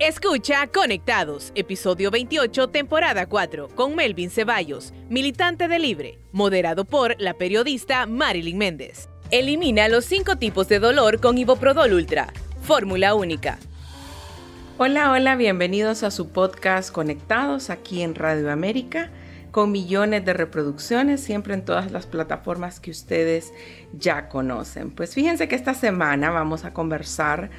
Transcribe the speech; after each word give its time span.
Escucha 0.00 0.66
Conectados, 0.66 1.52
episodio 1.54 2.10
28, 2.10 2.68
temporada 2.70 3.26
4, 3.26 3.68
con 3.76 3.94
Melvin 3.94 4.28
Ceballos, 4.28 4.92
militante 5.08 5.68
de 5.68 5.78
Libre, 5.78 6.18
moderado 6.32 6.84
por 6.84 7.14
la 7.20 7.34
periodista 7.34 8.04
Marilyn 8.04 8.58
Méndez. 8.58 9.08
Elimina 9.30 9.88
los 9.88 10.04
cinco 10.04 10.34
tipos 10.36 10.66
de 10.66 10.80
dolor 10.80 11.20
con 11.20 11.38
Iboprodol 11.38 11.92
Ultra, 11.92 12.32
fórmula 12.60 13.14
única. 13.14 13.60
Hola, 14.78 15.12
hola, 15.12 15.36
bienvenidos 15.36 16.02
a 16.02 16.10
su 16.10 16.30
podcast 16.30 16.90
Conectados 16.90 17.70
aquí 17.70 18.02
en 18.02 18.16
Radio 18.16 18.50
América, 18.50 19.12
con 19.52 19.70
millones 19.70 20.24
de 20.24 20.32
reproducciones, 20.32 21.20
siempre 21.20 21.54
en 21.54 21.64
todas 21.64 21.92
las 21.92 22.06
plataformas 22.06 22.80
que 22.80 22.90
ustedes 22.90 23.52
ya 23.92 24.28
conocen. 24.28 24.90
Pues 24.90 25.14
fíjense 25.14 25.46
que 25.46 25.54
esta 25.54 25.72
semana 25.72 26.30
vamos 26.30 26.64
a 26.64 26.72
conversar 26.72 27.50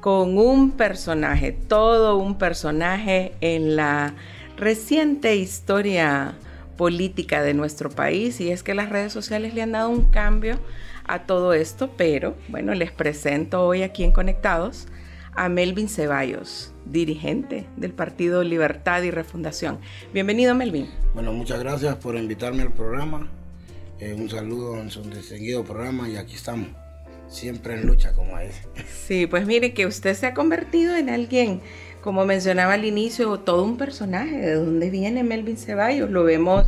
con 0.00 0.38
un 0.38 0.72
personaje, 0.72 1.52
todo 1.52 2.16
un 2.16 2.38
personaje 2.38 3.32
en 3.40 3.76
la 3.76 4.14
reciente 4.56 5.36
historia 5.36 6.34
política 6.76 7.42
de 7.42 7.54
nuestro 7.54 7.90
país 7.90 8.40
y 8.40 8.50
es 8.50 8.62
que 8.62 8.74
las 8.74 8.88
redes 8.88 9.12
sociales 9.12 9.54
le 9.54 9.62
han 9.62 9.72
dado 9.72 9.90
un 9.90 10.04
cambio 10.04 10.58
a 11.04 11.26
todo 11.26 11.52
esto, 11.52 11.90
pero 11.96 12.36
bueno, 12.48 12.74
les 12.74 12.92
presento 12.92 13.64
hoy 13.66 13.82
aquí 13.82 14.04
en 14.04 14.12
Conectados 14.12 14.86
a 15.34 15.48
Melvin 15.48 15.88
Ceballos, 15.88 16.72
dirigente 16.84 17.66
del 17.76 17.92
Partido 17.92 18.42
Libertad 18.42 19.02
y 19.02 19.10
Refundación. 19.10 19.78
Bienvenido 20.12 20.54
Melvin. 20.54 20.88
Bueno, 21.14 21.32
muchas 21.32 21.60
gracias 21.60 21.96
por 21.96 22.16
invitarme 22.16 22.62
al 22.62 22.72
programa. 22.72 23.28
Eh, 24.00 24.14
un 24.14 24.28
saludo 24.30 24.78
en 24.80 24.90
su 24.90 25.02
distinguido 25.02 25.64
programa 25.64 26.08
y 26.08 26.16
aquí 26.16 26.34
estamos 26.34 26.68
siempre 27.28 27.74
en 27.74 27.86
lucha, 27.86 28.12
como 28.12 28.38
es. 28.38 28.54
Sí, 29.06 29.26
pues 29.26 29.46
mire 29.46 29.74
que 29.74 29.86
usted 29.86 30.14
se 30.14 30.26
ha 30.26 30.34
convertido 30.34 30.96
en 30.96 31.08
alguien, 31.08 31.60
como 32.02 32.24
mencionaba 32.24 32.74
al 32.74 32.84
inicio, 32.84 33.38
todo 33.38 33.64
un 33.64 33.76
personaje. 33.76 34.36
¿De 34.36 34.54
dónde 34.54 34.90
viene 34.90 35.22
Melvin 35.24 35.56
Ceballos? 35.56 36.10
Lo 36.10 36.24
vemos, 36.24 36.66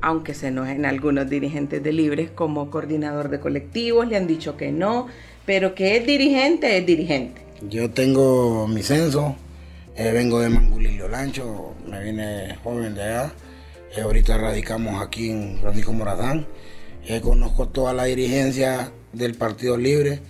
aunque 0.00 0.34
se 0.34 0.48
enojen 0.48 0.84
algunos 0.84 1.28
dirigentes 1.28 1.82
de 1.82 1.92
Libres, 1.92 2.30
como 2.30 2.70
coordinador 2.70 3.28
de 3.28 3.40
colectivos, 3.40 4.06
le 4.08 4.16
han 4.16 4.26
dicho 4.26 4.56
que 4.56 4.72
no, 4.72 5.08
pero 5.46 5.74
que 5.74 5.96
es 5.96 6.06
dirigente, 6.06 6.76
es 6.78 6.86
dirigente. 6.86 7.42
Yo 7.68 7.90
tengo 7.90 8.66
mi 8.66 8.82
censo, 8.82 9.36
eh, 9.94 10.10
vengo 10.12 10.40
de 10.40 10.48
Mangulillo 10.48 11.08
Lancho, 11.08 11.74
me 11.86 12.02
vine 12.02 12.56
joven 12.62 12.94
de 12.94 13.02
allá. 13.02 13.32
Eh, 13.96 14.00
ahorita 14.00 14.38
radicamos 14.38 15.02
aquí 15.02 15.30
en 15.30 15.58
Francisco 15.60 15.92
Morazán. 15.92 16.46
Eh, 17.06 17.20
conozco 17.20 17.68
toda 17.68 17.92
la 17.92 18.04
dirigencia 18.04 18.92
del 19.12 19.34
Partido 19.34 19.76
Libre. 19.76 20.20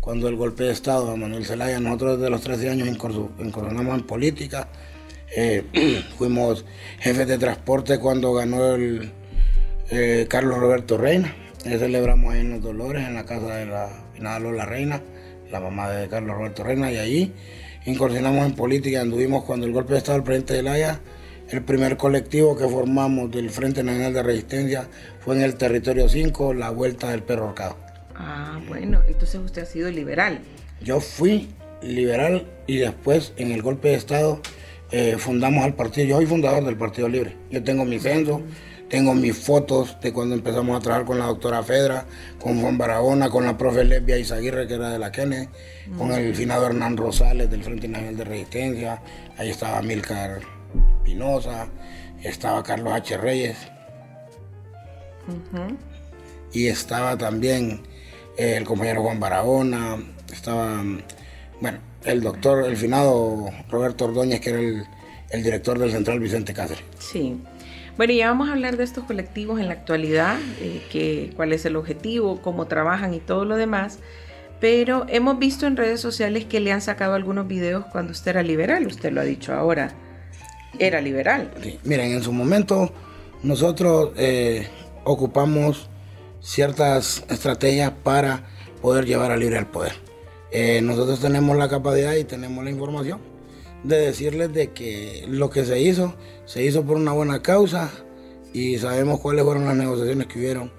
Cuando 0.00 0.28
el 0.28 0.36
golpe 0.36 0.64
de 0.64 0.72
Estado 0.72 1.10
de 1.10 1.16
Manuel 1.16 1.44
Zelaya, 1.44 1.80
nosotros 1.80 2.18
desde 2.18 2.30
los 2.30 2.40
13 2.40 2.70
años 2.70 2.88
incursionamos 2.88 3.98
en 3.98 4.06
política. 4.06 4.68
Eh, 5.36 5.64
fuimos 6.18 6.64
jefes 7.00 7.28
de 7.28 7.38
transporte 7.38 7.98
cuando 7.98 8.32
ganó 8.32 8.74
el 8.74 9.12
eh, 9.90 10.26
Carlos 10.28 10.58
Roberto 10.58 10.96
Reina. 10.96 11.34
celebramos 11.62 12.32
ahí 12.32 12.40
en 12.40 12.50
Los 12.50 12.62
Dolores, 12.62 13.06
en 13.06 13.14
la 13.14 13.26
casa 13.26 13.56
de 13.56 13.66
la 13.66 13.88
finada 14.14 14.64
Reina, 14.64 15.02
la 15.50 15.60
mamá 15.60 15.90
de 15.90 16.08
Carlos 16.08 16.36
Roberto 16.36 16.64
Reina, 16.64 16.90
y 16.90 16.96
allí 16.96 17.32
incursionamos 17.84 18.46
en 18.46 18.54
política. 18.54 19.00
Anduvimos 19.00 19.44
cuando 19.44 19.66
el 19.66 19.72
golpe 19.72 19.92
de 19.92 19.98
Estado 19.98 20.18
del 20.18 20.24
presidente 20.24 20.56
Zelaya 20.56 21.00
el 21.50 21.62
primer 21.62 21.96
colectivo 21.96 22.56
que 22.56 22.68
formamos 22.68 23.30
del 23.30 23.48
Frente 23.48 23.82
Nacional 23.82 24.12
de 24.12 24.22
Resistencia 24.22 24.86
fue 25.20 25.36
en 25.36 25.42
el 25.42 25.54
Territorio 25.54 26.06
5, 26.06 26.52
la 26.52 26.68
Vuelta 26.68 27.10
del 27.10 27.22
Perro 27.22 27.48
Arcado. 27.48 27.87
Ah, 28.18 28.60
bueno, 28.66 29.00
entonces 29.06 29.40
usted 29.40 29.62
ha 29.62 29.66
sido 29.66 29.90
liberal. 29.90 30.40
Yo 30.82 31.00
fui 31.00 31.48
liberal 31.82 32.46
y 32.66 32.78
después 32.78 33.32
en 33.36 33.52
el 33.52 33.62
golpe 33.62 33.88
de 33.88 33.94
Estado 33.94 34.40
eh, 34.90 35.16
fundamos 35.18 35.64
al 35.64 35.74
partido. 35.74 36.06
Yo 36.08 36.16
soy 36.16 36.26
fundador 36.26 36.64
del 36.64 36.76
Partido 36.76 37.08
Libre. 37.08 37.36
Yo 37.50 37.62
tengo 37.62 37.84
mi 37.84 38.00
censo, 38.00 38.42
tengo 38.88 39.14
mis 39.14 39.36
fotos 39.36 39.96
de 40.00 40.12
cuando 40.12 40.34
empezamos 40.34 40.76
a 40.76 40.80
trabajar 40.80 41.06
con 41.06 41.18
la 41.20 41.26
doctora 41.26 41.62
Fedra, 41.62 42.06
con 42.40 42.60
Juan 42.60 42.76
Barahona, 42.76 43.30
con 43.30 43.44
la 43.44 43.56
profe 43.56 43.84
Lesbia 43.84 44.18
Izaguirre, 44.18 44.66
que 44.66 44.74
era 44.74 44.90
de 44.90 44.98
la 44.98 45.12
Kennedy, 45.12 45.48
con 45.96 46.10
el 46.10 46.34
finado 46.34 46.66
Hernán 46.66 46.96
Rosales 46.96 47.48
del 47.50 47.62
Frente 47.62 47.86
Nacional 47.86 48.16
de 48.16 48.24
Resistencia. 48.24 49.00
Ahí 49.36 49.50
estaba 49.50 49.80
Milcar 49.80 50.40
Pinoza, 51.04 51.68
estaba 52.22 52.64
Carlos 52.64 52.94
H. 52.94 53.16
Reyes. 53.16 53.56
Y 56.52 56.66
estaba 56.66 57.16
también 57.16 57.82
el 58.38 58.64
compañero 58.64 59.02
Juan 59.02 59.18
Barahona, 59.18 59.96
estaba, 60.32 60.82
bueno, 61.60 61.78
el 62.04 62.22
doctor, 62.22 62.64
el 62.64 62.76
finado 62.76 63.50
Roberto 63.68 64.04
Ordóñez, 64.04 64.40
que 64.40 64.50
era 64.50 64.60
el, 64.60 65.42
director 65.42 65.78
del 65.78 65.90
Central 65.90 66.20
Vicente 66.20 66.54
Cáceres. 66.54 66.84
Sí. 66.98 67.36
Bueno, 67.96 68.12
ya 68.12 68.28
vamos 68.28 68.48
a 68.48 68.52
hablar 68.52 68.76
de 68.76 68.84
estos 68.84 69.04
colectivos 69.04 69.58
en 69.58 69.66
la 69.66 69.72
actualidad, 69.72 70.36
eh, 70.60 70.80
que, 70.90 71.32
cuál 71.34 71.52
es 71.52 71.64
el 71.66 71.74
objetivo, 71.74 72.40
cómo 72.40 72.68
trabajan 72.68 73.12
y 73.12 73.18
todo 73.18 73.44
lo 73.44 73.56
demás. 73.56 73.98
Pero 74.60 75.04
hemos 75.08 75.38
visto 75.40 75.66
en 75.66 75.76
redes 75.76 76.00
sociales 76.00 76.44
que 76.44 76.60
le 76.60 76.70
han 76.70 76.80
sacado 76.80 77.14
algunos 77.14 77.48
videos 77.48 77.84
cuando 77.86 78.12
usted 78.12 78.30
era 78.30 78.42
liberal, 78.44 78.86
usted 78.86 79.12
lo 79.12 79.20
ha 79.20 79.24
dicho 79.24 79.52
ahora, 79.52 79.92
era 80.78 81.00
liberal. 81.00 81.50
Miren, 81.82 82.12
en 82.12 82.22
su 82.22 82.32
momento 82.32 82.92
nosotros 83.42 84.12
eh, 84.16 84.68
ocupamos 85.04 85.88
ciertas 86.40 87.24
estrategias 87.28 87.92
para 88.02 88.44
poder 88.80 89.06
llevar 89.06 89.30
a 89.30 89.36
Libre 89.36 89.58
al 89.58 89.70
poder. 89.70 89.92
Eh, 90.50 90.80
nosotros 90.82 91.20
tenemos 91.20 91.56
la 91.56 91.68
capacidad 91.68 92.14
y 92.14 92.24
tenemos 92.24 92.64
la 92.64 92.70
información 92.70 93.20
de 93.84 93.98
decirles 93.98 94.52
de 94.52 94.72
que 94.72 95.24
lo 95.28 95.50
que 95.50 95.64
se 95.64 95.80
hizo, 95.80 96.14
se 96.46 96.64
hizo 96.64 96.84
por 96.84 96.96
una 96.96 97.12
buena 97.12 97.42
causa 97.42 97.90
y 98.52 98.78
sabemos 98.78 99.20
cuáles 99.20 99.44
fueron 99.44 99.66
las 99.66 99.76
negociaciones 99.76 100.26
que 100.26 100.38
hubieron 100.38 100.72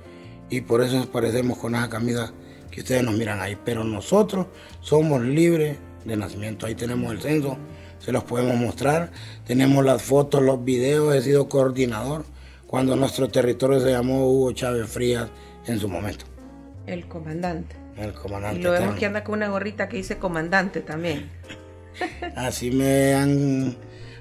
y 0.49 0.61
por 0.61 0.81
eso 0.81 0.95
nos 0.95 1.07
parecemos 1.07 1.57
con 1.57 1.75
esa 1.75 1.89
camisa 1.89 2.33
que 2.71 2.81
ustedes 2.81 3.03
nos 3.03 3.15
miran 3.15 3.41
ahí. 3.41 3.57
Pero 3.63 3.83
nosotros 3.83 4.47
somos 4.81 5.21
libres 5.21 5.77
de 6.05 6.17
nacimiento, 6.17 6.65
ahí 6.65 6.75
tenemos 6.75 7.11
el 7.11 7.21
censo, 7.21 7.57
se 7.99 8.11
los 8.11 8.23
podemos 8.23 8.55
mostrar, 8.55 9.11
tenemos 9.45 9.85
las 9.85 10.01
fotos, 10.01 10.41
los 10.41 10.63
videos, 10.63 11.15
he 11.15 11.21
sido 11.21 11.47
coordinador 11.47 12.25
cuando 12.65 12.95
nuestro 12.95 13.29
territorio 13.29 13.79
se 13.79 13.91
llamó 13.91 14.29
Hugo 14.29 14.51
Chávez 14.53 14.89
Frías 14.89 15.29
en 15.69 15.79
su 15.79 15.87
momento. 15.87 16.25
El 16.87 17.07
comandante. 17.07 17.75
El 17.97 18.13
comandante. 18.13 18.59
Y 18.59 18.63
lo 18.63 18.71
vemos 18.71 18.95
que 18.95 19.05
anda 19.05 19.23
con 19.23 19.35
una 19.35 19.49
gorrita 19.49 19.89
que 19.89 19.97
dice 19.97 20.17
comandante 20.17 20.81
también. 20.81 21.29
Así 22.35 22.71
me 22.71 23.13
han 23.13 23.75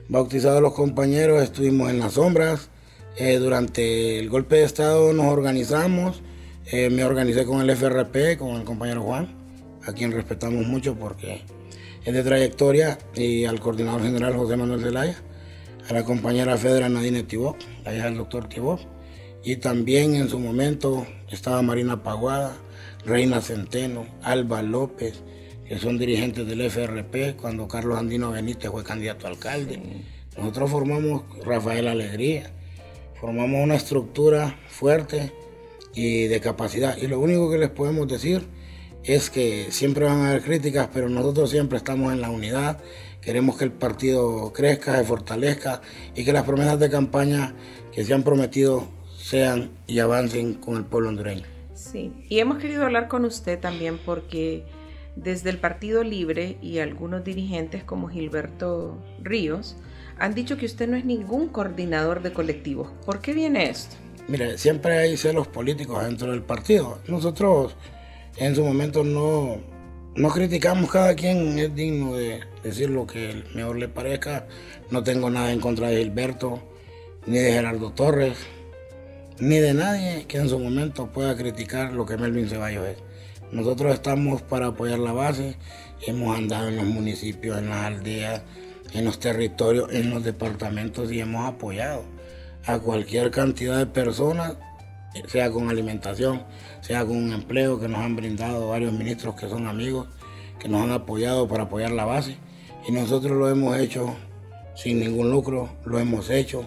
bautizado 0.09 0.61
los 0.61 0.75
compañeros, 0.75 1.43
estuvimos 1.43 1.91
en 1.91 2.01
las 2.01 2.15
sombras. 2.15 2.71
Eh, 3.17 3.39
durante 3.39 4.19
el 4.19 4.29
golpe 4.29 4.57
de 4.57 4.65
Estado 4.65 5.13
nos 5.13 5.27
organizamos. 5.27 6.23
Eh, 6.71 6.91
me 6.91 7.05
organicé 7.05 7.45
con 7.47 7.61
el 7.61 7.71
FRP, 7.71 8.37
con 8.37 8.57
el 8.57 8.65
compañero 8.65 9.03
Juan, 9.03 9.29
a 9.87 9.93
quien 9.93 10.13
respetamos 10.13 10.67
mucho 10.67 10.95
porque 10.97 11.43
es 12.05 12.15
de 12.15 12.23
trayectoria, 12.23 12.99
y 13.15 13.47
al 13.47 13.59
coordinador 13.59 14.03
general 14.03 14.37
José 14.37 14.57
Manuel 14.57 14.83
Zelaya, 14.83 15.17
a 15.89 15.93
la 15.95 16.05
compañera 16.05 16.57
Fedra 16.59 16.89
Nadine 16.89 17.23
Tibó, 17.23 17.57
la 17.85 17.95
hija 17.95 18.05
del 18.05 18.19
doctor 18.19 18.49
Tibó, 18.49 18.79
y 19.49 19.57
también 19.57 20.15
en 20.15 20.29
su 20.29 20.39
momento 20.39 21.07
estaba 21.31 21.63
Marina 21.63 22.03
Paguada, 22.03 22.55
Reina 23.07 23.41
Centeno, 23.41 24.05
Alba 24.23 24.61
López, 24.61 25.23
que 25.67 25.79
son 25.79 25.97
dirigentes 25.97 26.47
del 26.47 26.61
FRP, 26.61 27.35
cuando 27.35 27.67
Carlos 27.67 27.99
Andino 27.99 28.31
Benítez 28.31 28.71
fue 28.71 28.85
candidato 28.85 29.27
a 29.27 29.31
alcalde. 29.31 29.81
Nosotros 30.37 30.71
formamos 30.71 31.23
Rafael 31.47 31.89
Alegría, 31.89 32.51
formamos 33.19 33.65
una 33.65 33.77
estructura 33.77 34.55
fuerte 34.69 35.33
y 35.95 36.25
de 36.27 36.41
capacidad. 36.41 36.99
Y 36.99 37.07
lo 37.07 37.19
único 37.19 37.51
que 37.51 37.57
les 37.57 37.71
podemos 37.71 38.07
decir 38.07 38.47
es 39.03 39.31
que 39.31 39.69
siempre 39.71 40.05
van 40.05 40.21
a 40.21 40.29
haber 40.29 40.43
críticas, 40.43 40.91
pero 40.93 41.09
nosotros 41.09 41.49
siempre 41.49 41.79
estamos 41.79 42.13
en 42.13 42.21
la 42.21 42.29
unidad. 42.29 42.83
Queremos 43.23 43.57
que 43.57 43.65
el 43.65 43.73
partido 43.73 44.53
crezca, 44.53 44.99
se 44.99 45.05
fortalezca 45.05 45.81
y 46.15 46.27
que 46.27 46.35
las 46.35 46.45
promesas 46.45 46.79
de 46.79 46.91
campaña 46.91 47.55
que 47.93 48.05
se 48.05 48.13
han 48.13 48.23
prometido 48.25 48.98
sean 49.29 49.71
y 49.87 49.99
avancen 49.99 50.55
con 50.55 50.77
el 50.77 50.85
pueblo 50.85 51.11
hondureño. 51.11 51.45
Sí, 51.75 52.13
y 52.29 52.39
hemos 52.39 52.59
querido 52.59 52.85
hablar 52.85 53.09
con 53.09 53.27
usted 53.27 53.61
también 53.61 53.99
porque 53.99 54.65
desde 55.17 55.51
el 55.51 55.59
Partido 55.59 56.03
Libre 56.03 56.57
y 56.63 56.79
algunos 56.79 57.25
dirigentes 57.25 57.85
como 57.85 58.09
Gilberto 58.09 58.99
Ríos 59.23 59.77
han 60.19 60.35
dicho 60.35 60.57
que 60.57 60.65
usted 60.65 60.89
no 60.89 60.97
es 60.97 61.05
ningún 61.05 61.49
coordinador 61.49 62.23
de 62.23 62.33
colectivos. 62.33 62.89
¿Por 63.05 63.21
qué 63.21 63.35
viene 63.35 63.69
esto? 63.69 63.97
Mire, 64.29 64.57
siempre 64.57 64.97
hay 64.97 65.17
celos 65.19 65.47
políticos 65.47 66.03
dentro 66.03 66.31
del 66.31 66.43
partido. 66.43 66.99
Nosotros 67.07 67.77
en 68.37 68.57
su 68.57 68.65
momento 68.65 69.05
no, 69.05 69.59
no 70.17 70.29
criticamos, 70.31 70.91
cada 70.91 71.15
quien 71.15 71.59
es 71.59 71.75
digno 71.75 72.17
de 72.17 72.41
decir 72.63 72.89
lo 72.89 73.07
que 73.07 73.45
mejor 73.55 73.77
le 73.77 73.89
parezca. 73.89 74.47
No 74.91 75.03
tengo 75.05 75.29
nada 75.29 75.53
en 75.53 75.61
contra 75.61 75.89
de 75.89 75.99
Gilberto 75.99 76.61
ni 77.27 77.39
de 77.39 77.53
Gerardo 77.53 77.93
Torres 77.93 78.39
ni 79.41 79.59
de 79.59 79.75
nadie 79.75 80.27
que 80.27 80.39
en 80.39 80.49
su 80.49 80.59
momento 80.59 81.09
pueda 81.13 81.37
criticar 81.37 81.93
lo 81.93 82.07
que 82.07 82.17
Melvin 82.17 82.49
Ceballos 82.49 82.87
es. 82.87 82.97
Nosotros 83.53 83.95
estamos 83.95 84.43
para 84.43 84.67
apoyar 84.67 84.99
la 84.99 85.13
base 85.13 85.57
hemos 86.07 86.37
andado 86.37 86.69
en 86.69 86.77
los 86.77 86.87
municipios, 86.87 87.59
en 87.59 87.71
las 87.71 87.87
aldeas, 87.87 88.43
en 88.93 89.05
los 89.05 89.19
territorios, 89.19 89.93
en 89.93 90.11
los 90.11 90.25
departamentos 90.25 91.11
y 91.13 91.21
hemos 91.21 91.47
apoyado 91.47 92.05
a 92.67 92.79
cualquier 92.79 93.31
cantidad 93.31 93.79
de 93.79 93.87
personas, 93.87 94.57
sea 95.27 95.51
con 95.51 95.69
alimentación, 95.69 96.45
sea 96.81 97.05
con 97.05 97.17
un 97.17 97.33
empleo 97.33 97.81
que 97.81 97.89
nos 97.89 98.01
han 98.01 98.17
brindado 98.17 98.69
varios 98.69 98.93
ministros 98.93 99.35
que 99.35 99.49
son 99.49 99.67
amigos, 99.67 100.09
que 100.59 100.69
nos 100.69 100.83
han 100.83 100.93
apoyado 100.93 101.49
para 101.49 101.65
apoyar 101.65 101.91
la 101.91 102.05
base. 102.05 102.37
Y 102.87 102.93
nosotros 102.93 103.37
lo 103.37 103.49
hemos 103.49 103.77
hecho 103.79 104.15
sin 104.75 105.01
ningún 105.01 105.31
lucro, 105.31 105.71
lo 105.85 105.99
hemos 105.99 106.31
hecho 106.31 106.65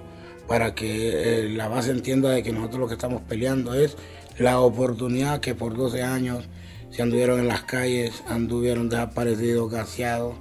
para 0.52 0.76
que 0.76 1.46
eh, 1.46 1.50
la 1.50 1.70
base 1.70 1.92
entienda 1.92 2.30
de 2.30 2.44
que 2.44 2.52
nosotros 2.52 2.82
lo 2.82 2.88
que 2.90 2.96
estamos 2.96 3.22
peleando 3.22 3.74
es 3.74 3.96
la 4.38 4.60
oportunidad 4.60 5.40
que 5.40 5.56
por 5.56 5.78
12 5.78 6.04
años 6.04 6.44
se 6.90 7.02
anduvieron 7.02 7.40
en 7.40 7.48
las 7.48 7.62
calles, 7.62 8.22
anduvieron 8.28 8.90
desaparecidos, 8.90 9.72
gaseados 9.72 10.36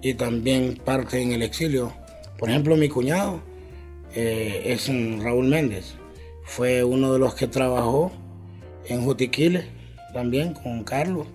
y 0.00 0.14
también 0.14 0.80
parte 0.84 1.20
en 1.20 1.32
el 1.32 1.42
exilio. 1.42 1.92
Por 2.38 2.50
ejemplo, 2.50 2.76
mi 2.76 2.88
cuñado 2.88 3.40
eh, 4.14 4.62
es 4.66 4.88
Raúl 5.24 5.48
Méndez, 5.48 5.96
fue 6.44 6.84
uno 6.84 7.12
de 7.12 7.18
los 7.18 7.34
que 7.34 7.48
trabajó 7.48 8.12
en 8.86 9.02
Jutiquile 9.04 9.64
también 10.12 10.54
con 10.54 10.84
Carlos 10.84 11.26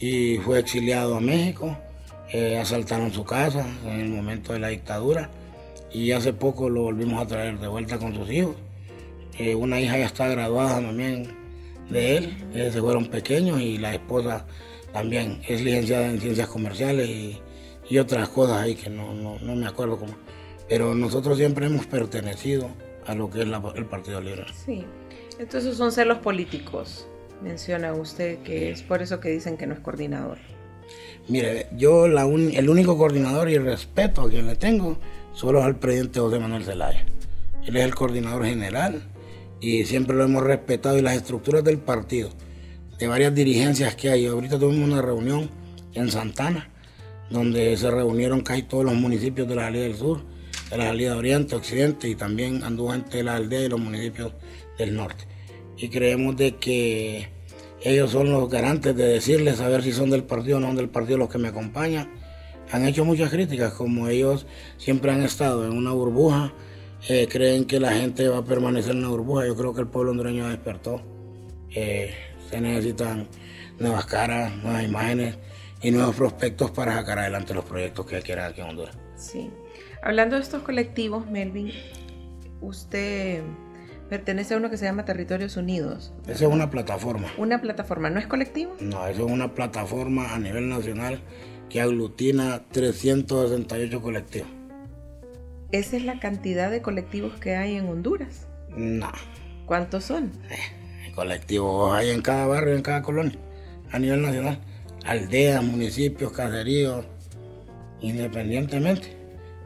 y 0.00 0.38
fue 0.38 0.58
exiliado 0.58 1.14
a 1.14 1.20
México. 1.20 1.78
Eh, 2.32 2.58
asaltaron 2.58 3.12
su 3.12 3.22
casa 3.22 3.64
en 3.84 4.00
el 4.00 4.08
momento 4.08 4.52
de 4.52 4.58
la 4.58 4.68
dictadura 4.68 5.30
y 5.92 6.12
hace 6.12 6.32
poco 6.32 6.68
lo 6.68 6.82
volvimos 6.82 7.22
a 7.22 7.26
traer 7.26 7.58
de 7.58 7.68
vuelta 7.68 7.98
con 7.98 8.14
sus 8.14 8.30
hijos. 8.30 8.56
Eh, 9.38 9.54
una 9.54 9.80
hija 9.80 9.98
ya 9.98 10.06
está 10.06 10.28
graduada 10.28 10.80
también 10.80 11.34
de 11.90 12.16
él, 12.16 12.36
ellos 12.54 12.72
se 12.72 12.80
fueron 12.80 13.06
pequeños 13.06 13.60
y 13.60 13.78
la 13.78 13.94
esposa 13.94 14.46
también 14.92 15.40
es 15.48 15.62
licenciada 15.62 16.06
en 16.06 16.20
ciencias 16.20 16.48
comerciales 16.48 17.08
y, 17.08 17.40
otras 17.98 18.30
cosas 18.30 18.62
ahí 18.62 18.74
que 18.74 18.88
no, 18.88 19.12
me 19.38 19.66
acuerdo 19.66 19.98
cómo. 19.98 20.14
Pero 20.66 20.94
nosotros 20.94 21.36
siempre 21.36 21.66
hemos 21.66 21.84
pertenecido 21.84 22.70
a 23.06 23.14
lo 23.14 23.28
que 23.28 23.42
es 23.42 23.46
el 23.74 23.84
Partido 23.84 24.18
Libre. 24.18 24.46
Sí, 24.64 24.86
entonces 25.38 25.76
son 25.76 25.92
celos 25.92 26.16
políticos, 26.16 27.06
menciona 27.42 27.92
usted, 27.92 28.38
que 28.44 28.70
es 28.70 28.82
por 28.82 29.02
eso 29.02 29.20
que 29.20 29.28
dicen 29.28 29.58
que 29.58 29.66
no 29.66 29.74
es 29.74 29.80
coordinador. 29.80 30.38
Mire, 31.28 31.66
yo 31.76 32.08
la 32.08 32.24
el 32.24 32.70
único 32.70 32.96
coordinador 32.96 33.50
y 33.50 33.58
respeto 33.58 34.22
a 34.22 34.30
quien 34.30 34.46
le 34.46 34.56
tengo 34.56 34.96
solo 35.34 35.62
al 35.62 35.76
presidente 35.76 36.20
José 36.20 36.38
Manuel 36.38 36.64
Zelaya. 36.64 37.04
Él 37.64 37.76
es 37.76 37.84
el 37.84 37.94
coordinador 37.94 38.44
general 38.44 39.02
y 39.60 39.84
siempre 39.84 40.16
lo 40.16 40.24
hemos 40.24 40.42
respetado 40.42 40.98
y 40.98 41.02
las 41.02 41.16
estructuras 41.16 41.62
del 41.62 41.78
partido, 41.78 42.30
de 42.98 43.06
varias 43.06 43.34
dirigencias 43.34 43.94
que 43.94 44.10
hay. 44.10 44.26
Ahorita 44.26 44.58
tuvimos 44.58 44.88
una 44.88 45.00
reunión 45.00 45.48
en 45.94 46.10
Santana, 46.10 46.70
donde 47.30 47.76
se 47.76 47.90
reunieron 47.90 48.40
casi 48.40 48.62
todos 48.62 48.84
los 48.84 48.94
municipios 48.94 49.48
de 49.48 49.54
la 49.54 49.62
salida 49.62 49.82
del 49.82 49.96
sur, 49.96 50.20
de 50.70 50.76
la 50.78 50.86
salida 50.86 51.16
oriente, 51.16 51.54
occidente 51.54 52.08
y 52.08 52.14
también 52.14 52.64
anduvo 52.64 52.92
de 52.92 53.22
la 53.22 53.36
aldea 53.36 53.62
y 53.62 53.68
los 53.68 53.80
municipios 53.80 54.32
del 54.78 54.96
norte. 54.96 55.24
Y 55.76 55.88
creemos 55.88 56.36
de 56.36 56.56
que 56.56 57.28
ellos 57.82 58.10
son 58.10 58.30
los 58.30 58.48
garantes 58.48 58.94
de 58.94 59.04
decirles 59.04 59.60
a 59.60 59.68
ver 59.68 59.82
si 59.82 59.92
son 59.92 60.10
del 60.10 60.24
partido 60.24 60.58
o 60.58 60.60
no 60.60 60.74
del 60.74 60.88
partido 60.88 61.18
los 61.18 61.28
que 61.28 61.38
me 61.38 61.48
acompañan. 61.48 62.10
Han 62.72 62.86
hecho 62.86 63.04
muchas 63.04 63.30
críticas, 63.30 63.74
como 63.74 64.08
ellos 64.08 64.46
siempre 64.78 65.12
han 65.12 65.22
estado 65.22 65.64
en 65.64 65.72
una 65.72 65.92
burbuja 65.92 66.52
eh, 67.08 67.26
creen 67.28 67.64
que 67.64 67.80
la 67.80 67.92
gente 67.92 68.28
va 68.28 68.38
a 68.38 68.44
permanecer 68.44 68.92
en 68.92 69.02
la 69.02 69.08
burbuja. 69.08 69.46
Yo 69.46 69.56
creo 69.56 69.74
que 69.74 69.80
el 69.80 69.88
pueblo 69.88 70.12
hondureño 70.12 70.48
despertó. 70.48 71.02
Eh, 71.70 72.14
se 72.48 72.60
necesitan 72.60 73.26
nuevas 73.78 74.06
caras, 74.06 74.54
nuevas 74.62 74.84
imágenes 74.84 75.36
y 75.80 75.90
nuevos 75.90 76.14
prospectos 76.14 76.70
para 76.70 76.94
sacar 76.94 77.18
adelante 77.18 77.54
los 77.54 77.64
proyectos 77.64 78.06
que 78.06 78.20
quieran 78.20 78.52
aquí 78.52 78.60
en 78.60 78.68
Honduras. 78.68 78.96
Sí. 79.16 79.50
Hablando 80.02 80.36
de 80.36 80.42
estos 80.42 80.62
colectivos, 80.62 81.28
Melvin, 81.28 81.72
usted 82.60 83.42
pertenece 84.08 84.54
a 84.54 84.58
uno 84.58 84.70
que 84.70 84.76
se 84.76 84.84
llama 84.84 85.04
Territorios 85.04 85.56
Unidos. 85.56 86.12
Esa 86.24 86.44
es 86.44 86.52
una 86.52 86.70
plataforma. 86.70 87.28
¿Una 87.38 87.60
plataforma? 87.60 88.10
¿No 88.10 88.20
es 88.20 88.26
colectivo? 88.26 88.76
No, 88.78 89.06
eso 89.06 89.26
es 89.26 89.32
una 89.32 89.54
plataforma 89.54 90.34
a 90.34 90.38
nivel 90.38 90.68
nacional 90.68 91.20
que 91.72 91.80
aglutina 91.80 92.62
368 92.70 94.02
colectivos. 94.02 94.48
¿Esa 95.72 95.96
es 95.96 96.04
la 96.04 96.20
cantidad 96.20 96.70
de 96.70 96.82
colectivos 96.82 97.40
que 97.40 97.56
hay 97.56 97.76
en 97.76 97.88
Honduras? 97.88 98.46
No. 98.76 99.10
¿Cuántos 99.64 100.04
son? 100.04 100.32
Eh, 100.50 101.12
colectivos 101.14 101.94
hay 101.94 102.10
en 102.10 102.20
cada 102.20 102.46
barrio, 102.46 102.76
en 102.76 102.82
cada 102.82 103.00
colonia, 103.00 103.38
a 103.90 103.98
nivel 103.98 104.20
nacional. 104.20 104.58
Aldeas, 105.06 105.64
municipios, 105.64 106.32
caseríos, 106.32 107.06
independientemente. 108.02 109.16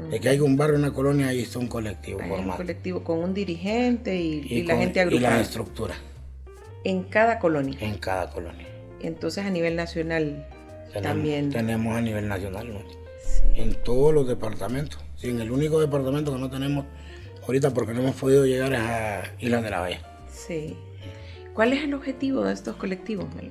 De 0.09 0.21
que 0.21 0.29
haya 0.29 0.45
un 0.45 0.57
barrio, 0.57 0.77
una 0.77 0.93
colonia, 0.93 1.29
ahí 1.29 1.41
está 1.41 1.59
un 1.59 1.67
colectivo 1.67 2.21
hay 2.23 2.31
Un 2.31 2.51
colectivo 2.51 3.03
con 3.03 3.19
un 3.19 3.35
dirigente 3.35 4.15
y, 4.15 4.63
la 4.63 4.77
gente 4.77 5.01
agrupada. 5.01 5.35
Y 5.35 5.37
la 5.39 5.41
estructura. 5.41 5.95
En 6.85 7.03
cada 7.03 7.41
colonia. 7.41 7.79
En 7.81 7.99
cada 7.99 8.31
colonia. 8.31 8.69
Entonces 9.01 9.45
a 9.45 9.51
nivel 9.51 9.75
nacional 9.75 10.47
también. 11.03 11.51
Tenemos 11.51 11.97
a 11.97 12.01
nivel 12.01 12.29
nacional, 12.29 12.85
en 13.55 13.75
todos 13.83 14.15
los 14.15 14.27
departamentos. 14.27 15.01
Sí, 15.17 15.31
en 15.31 15.41
el 15.41 15.51
único 15.51 15.81
departamento 15.81 16.33
que 16.33 16.39
no 16.39 16.51
tenemos 16.51 16.85
ahorita 17.47 17.73
porque 17.73 17.95
no 17.95 18.01
hemos 18.01 18.17
podido 18.17 18.45
llegar 18.45 18.75
a 18.75 19.23
Islas 19.39 19.63
de 19.63 19.71
la 19.71 19.81
Bahía. 19.81 20.01
Sí. 20.31 20.77
¿Cuál 21.55 21.73
es 21.73 21.85
el 21.85 21.95
objetivo 21.95 22.45
de 22.45 22.53
estos 22.53 22.77
colectivos? 22.77 23.27
Bueno, 23.33 23.51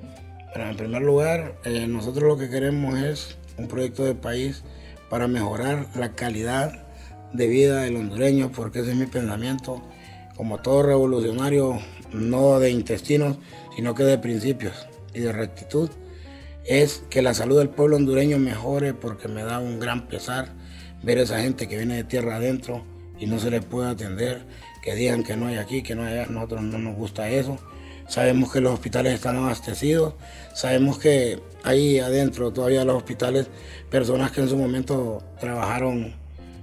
en 0.56 0.78
primer 0.78 1.02
lugar, 1.02 1.56
eh, 1.66 1.88
nosotros 1.88 2.24
lo 2.28 2.38
que 2.38 2.50
queremos 2.50 3.00
es 3.00 3.38
un 3.58 3.68
proyecto 3.68 4.06
de 4.06 4.14
país 4.14 4.64
para 5.10 5.28
mejorar 5.28 5.88
la 5.96 6.14
calidad 6.14 6.86
de 7.34 7.48
vida 7.48 7.82
del 7.82 7.96
hondureño, 7.96 8.52
porque 8.52 8.80
ese 8.80 8.92
es 8.92 8.98
mi 8.98 9.08
pensamiento, 9.08 9.82
como 10.36 10.60
todo 10.60 10.84
revolucionario, 10.84 11.80
no 12.14 12.60
de 12.60 12.70
intestinos, 12.70 13.38
sino 13.76 13.96
que 13.96 14.04
de 14.04 14.18
principios 14.18 14.88
y 15.14 15.22
de 15.22 15.32
rectitud, 15.32 15.90
es 16.68 17.04
que 17.10 17.22
la 17.22 17.34
salud 17.34 17.60
del 17.60 17.70
pueblo 17.70 17.96
hondureño 17.96 18.40
mejore 18.40 18.94
porque 18.94 19.28
me 19.28 19.44
da 19.44 19.60
un 19.60 19.80
gran 19.80 20.08
pesar 20.08 20.50
ver 21.04 21.20
a 21.20 21.22
esa 21.22 21.40
gente 21.40 21.68
que 21.68 21.78
viene 21.78 21.96
de 21.96 22.04
tierra 22.04 22.38
adentro 22.38 22.84
y 23.20 23.28
no 23.28 23.40
se 23.40 23.52
les 23.52 23.64
puede 23.64 23.90
atender, 23.90 24.46
que 24.82 24.96
digan 24.96 25.24
que 25.24 25.38
no 25.38 25.48
hay 25.48 25.58
aquí, 25.58 25.84
que 25.84 25.96
no 25.96 26.04
hay 26.04 26.14
allá, 26.14 26.28
nosotros 26.28 26.64
no 26.64 26.78
nos 26.78 26.96
gusta 26.96 27.30
eso. 27.30 27.58
Sabemos 28.08 28.52
que 28.52 28.62
los 28.62 28.74
hospitales 28.74 29.14
están 29.14 29.38
abastecidos, 29.38 30.16
sabemos 30.54 31.00
que 31.00 31.40
ahí 31.64 32.00
adentro 32.00 32.52
todavía 32.52 32.84
los 32.84 32.98
hospitales, 32.98 33.48
personas 33.90 34.32
que 34.32 34.42
en 34.42 34.50
su 34.50 34.58
momento 34.58 35.24
trabajaron 35.40 36.14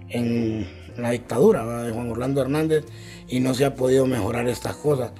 en 0.09 0.69
la 0.97 1.11
dictadura 1.11 1.65
de 1.85 1.93
Juan 1.93 2.11
Orlando 2.11 2.43
Hernández 2.43 2.85
y 3.29 3.41
no 3.41 3.55
se 3.55 3.65
ha 3.65 3.75
podido 3.75 4.07
mejorar 4.07 4.47
estas 4.49 4.77
cosas 4.77 5.13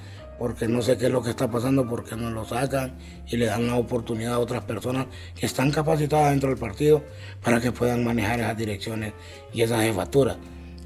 porque 0.43 0.67
no 0.67 0.81
sé 0.81 0.97
qué 0.97 1.05
es 1.05 1.11
lo 1.13 1.23
que 1.23 1.29
está 1.29 1.49
pasando, 1.49 1.87
porque 1.87 2.17
no 2.17 2.29
lo 2.29 2.43
sacan 2.43 2.95
y 3.29 3.37
le 3.37 3.45
dan 3.45 3.65
la 3.65 3.77
oportunidad 3.77 4.33
a 4.33 4.39
otras 4.39 4.65
personas 4.65 5.07
que 5.33 5.45
están 5.45 5.71
capacitadas 5.71 6.31
dentro 6.31 6.49
del 6.49 6.57
partido 6.57 7.01
para 7.41 7.61
que 7.61 7.71
puedan 7.71 8.03
manejar 8.03 8.41
esas 8.41 8.57
direcciones 8.57 9.13
y 9.53 9.61
esas 9.61 9.81
jefaturas. 9.83 10.35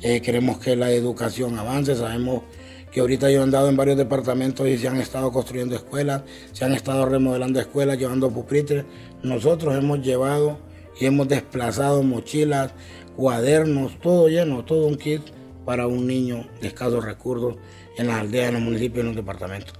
Eh, 0.03 0.21
queremos 0.21 0.59
que 0.59 0.75
la 0.75 0.91
educación 0.91 1.57
avance, 1.57 1.95
sabemos 1.95 2.43
que 2.91 2.99
ahorita 2.99 3.31
yo 3.31 3.39
he 3.39 3.43
andado 3.43 3.67
en 3.67 3.75
varios 3.75 3.97
departamentos 3.97 4.67
y 4.67 4.77
se 4.77 4.89
han 4.89 4.97
estado 4.97 5.31
construyendo 5.31 5.75
escuelas, 5.75 6.21
se 6.51 6.63
han 6.63 6.73
estado 6.73 7.07
remodelando 7.07 7.59
escuelas, 7.59 7.97
llevando 7.97 8.29
pupitres. 8.29 8.85
Nosotros 9.23 9.75
hemos 9.75 10.01
llevado 10.01 10.59
y 11.01 11.07
hemos 11.07 11.27
desplazado 11.27 12.03
mochilas, 12.03 12.73
cuadernos, 13.15 13.99
todo 14.01 14.29
lleno, 14.29 14.63
todo 14.65 14.85
un 14.85 14.97
kit 14.97 15.23
para 15.65 15.87
un 15.87 16.05
niño 16.05 16.47
de 16.61 16.67
escasos 16.67 17.03
recursos 17.03 17.55
en 17.97 18.07
las 18.07 18.21
aldeas, 18.21 18.49
en 18.49 18.53
los 18.55 18.63
municipios, 18.63 19.01
en 19.01 19.07
los 19.07 19.15
departamentos. 19.15 19.73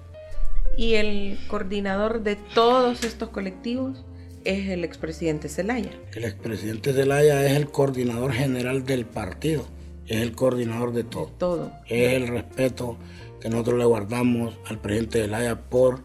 Y 0.76 0.94
el 0.96 1.40
coordinador 1.48 2.22
de 2.22 2.36
todos 2.36 3.04
estos 3.04 3.30
colectivos 3.30 4.06
es 4.44 4.70
el 4.70 4.84
expresidente 4.84 5.50
Zelaya. 5.50 5.92
El 6.14 6.24
expresidente 6.24 6.94
Zelaya 6.94 7.46
es 7.46 7.54
el 7.54 7.70
coordinador 7.70 8.32
general 8.34 8.86
del 8.86 9.06
partido, 9.06 9.66
es 10.06 10.22
el 10.22 10.34
coordinador 10.34 10.94
de 10.94 11.04
todo. 11.04 11.32
todo. 11.38 11.72
Es 11.88 12.14
el 12.14 12.28
respeto 12.28 12.98
que 13.42 13.50
nosotros 13.50 13.80
le 13.80 13.86
guardamos 13.86 14.56
al 14.68 14.80
presidente 14.80 15.22
Zelaya 15.22 15.60
por 15.60 16.02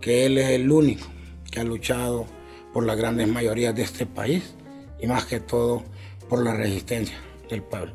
que 0.00 0.26
él 0.26 0.38
es 0.38 0.50
el 0.50 0.70
único 0.70 1.06
que 1.50 1.60
ha 1.60 1.64
luchado 1.64 2.26
por 2.72 2.84
las 2.84 2.96
grandes 2.96 3.28
mayorías 3.28 3.74
de 3.74 3.82
este 3.82 4.06
país 4.06 4.54
y 5.00 5.06
más 5.06 5.24
que 5.24 5.40
todo 5.40 5.82
por 6.28 6.44
la 6.44 6.54
resistencia 6.54 7.16
del 7.48 7.62
pueblo. 7.62 7.92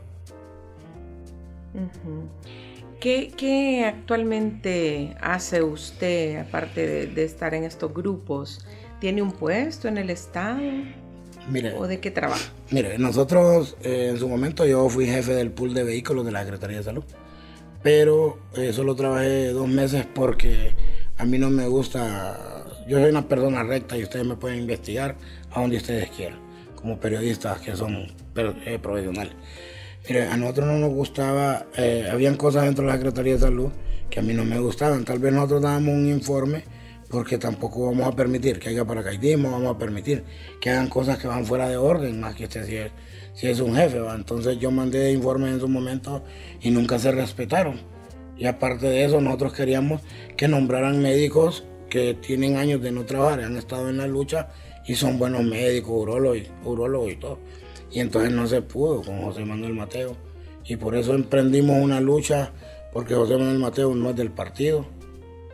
¿Qué, 3.01 3.83
actualmente 3.83 5.15
hace 5.19 5.63
usted, 5.63 6.37
aparte 6.37 7.07
de, 7.07 7.23
estar 7.23 7.55
en 7.55 7.63
estos 7.63 7.91
grupos? 7.91 8.63
¿Tiene 8.99 9.23
un 9.23 9.31
puesto 9.31 9.87
en 9.87 9.97
el 9.97 10.11
Estado? 10.11 10.61
¿O 11.77 11.87
de 11.87 11.99
qué 11.99 12.11
trabaja? 12.11 12.51
Mire, 12.69 12.99
nosotros 12.99 13.75
eh, 13.81 14.09
en 14.11 14.19
su 14.19 14.29
momento 14.29 14.67
yo 14.67 14.87
fui 14.87 15.07
jefe 15.07 15.33
del 15.33 15.49
pool 15.49 15.73
de 15.73 15.83
vehículos 15.83 16.23
de 16.23 16.31
la 16.31 16.43
Secretaría 16.43 16.77
de 16.77 16.83
Salud, 16.83 17.03
pero 17.81 18.37
eh, 18.55 18.71
solo 18.71 18.95
trabajé 18.95 19.47
dos 19.47 19.67
meses 19.67 20.05
porque 20.13 20.75
a 21.17 21.25
mí 21.25 21.39
no 21.39 21.49
me 21.49 21.65
gusta, 21.67 22.37
yo 22.87 22.99
soy 22.99 23.09
una 23.09 23.27
persona 23.27 23.63
recta 23.63 23.97
y 23.97 24.03
ustedes 24.03 24.27
me 24.27 24.35
pueden 24.35 24.59
investigar 24.59 25.15
a 25.49 25.61
donde 25.61 25.77
ustedes 25.77 26.11
quieran, 26.11 26.37
como 26.75 26.99
periodistas 26.99 27.61
que 27.61 27.75
son 27.75 28.11
eh, 28.35 28.77
profesionales. 28.79 29.33
Mire, 30.07 30.27
a 30.27 30.35
nosotros 30.35 30.67
no 30.67 30.77
nos 30.79 30.91
gustaba, 30.91 31.67
eh, 31.77 32.09
habían 32.11 32.35
cosas 32.35 32.65
dentro 32.65 32.83
de 32.83 32.91
la 32.91 32.97
Secretaría 32.97 33.33
de 33.33 33.39
Salud 33.39 33.71
que 34.09 34.19
a 34.19 34.23
mí 34.23 34.33
no 34.33 34.43
me 34.43 34.59
gustaban. 34.59 35.05
Tal 35.05 35.19
vez 35.19 35.31
nosotros 35.31 35.61
dábamos 35.61 35.93
un 35.93 36.09
informe 36.09 36.63
porque 37.09 37.37
tampoco 37.37 37.85
vamos 37.85 38.07
a 38.07 38.15
permitir 38.15 38.57
que 38.57 38.69
haya 38.69 38.85
paracaidismo, 38.85 39.51
vamos 39.51 39.75
a 39.75 39.77
permitir 39.77 40.23
que 40.59 40.69
hagan 40.69 40.87
cosas 40.87 41.17
que 41.17 41.27
van 41.27 41.45
fuera 41.45 41.69
de 41.69 41.77
orden, 41.77 42.19
más 42.19 42.35
que 42.35 42.45
este 42.45 42.91
si 43.33 43.47
es, 43.47 43.59
un 43.59 43.75
jefe. 43.75 43.99
Entonces 44.15 44.57
yo 44.59 44.71
mandé 44.71 45.11
informes 45.11 45.53
en 45.53 45.59
su 45.59 45.67
momento 45.67 46.23
y 46.61 46.71
nunca 46.71 46.97
se 46.97 47.11
respetaron. 47.11 47.79
Y 48.37 48.45
aparte 48.47 48.87
de 48.87 49.05
eso, 49.05 49.21
nosotros 49.21 49.53
queríamos 49.53 50.01
que 50.35 50.47
nombraran 50.47 51.01
médicos 51.01 51.65
que 51.89 52.15
tienen 52.15 52.55
años 52.55 52.81
de 52.81 52.91
no 52.91 53.05
trabajar, 53.05 53.41
han 53.41 53.57
estado 53.57 53.89
en 53.89 53.97
la 53.97 54.07
lucha 54.07 54.49
y 54.87 54.95
son 54.95 55.19
buenos 55.19 55.43
médicos, 55.43 55.91
urólogos, 55.91 56.41
urólogos 56.63 57.11
y 57.11 57.15
todo. 57.17 57.39
Y 57.91 57.99
entonces 57.99 58.31
no 58.31 58.47
se 58.47 58.61
pudo 58.61 59.01
con 59.01 59.21
José 59.21 59.45
Manuel 59.45 59.73
Mateo. 59.73 60.15
Y 60.65 60.77
por 60.77 60.95
eso 60.95 61.13
emprendimos 61.13 61.77
una 61.83 61.99
lucha, 61.99 62.51
porque 62.93 63.15
José 63.15 63.37
Manuel 63.37 63.59
Mateo 63.59 63.93
no 63.93 64.11
es 64.11 64.15
del 64.15 64.31
partido. 64.31 64.85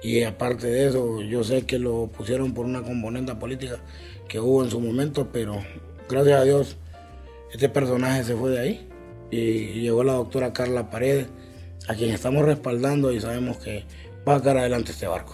Y 0.03 0.23
aparte 0.23 0.67
de 0.67 0.87
eso, 0.87 1.21
yo 1.21 1.43
sé 1.43 1.65
que 1.65 1.79
lo 1.79 2.07
pusieron 2.07 2.53
por 2.53 2.65
una 2.65 2.83
componente 2.83 3.33
política 3.35 3.79
que 4.27 4.39
hubo 4.39 4.63
en 4.63 4.69
su 4.69 4.79
momento, 4.79 5.29
pero 5.31 5.57
gracias 6.07 6.39
a 6.39 6.43
Dios, 6.43 6.77
este 7.51 7.69
personaje 7.69 8.23
se 8.23 8.35
fue 8.35 8.51
de 8.51 8.59
ahí. 8.59 8.89
Y 9.31 9.81
llegó 9.81 10.03
la 10.03 10.13
doctora 10.13 10.53
Carla 10.53 10.89
Paredes, 10.89 11.27
a 11.87 11.95
quien 11.95 12.11
estamos 12.11 12.45
respaldando 12.45 13.11
y 13.11 13.19
sabemos 13.19 13.57
que 13.57 13.85
va 14.27 14.35
a 14.35 14.37
sacar 14.39 14.57
adelante 14.57 14.91
este 14.91 15.07
barco. 15.07 15.33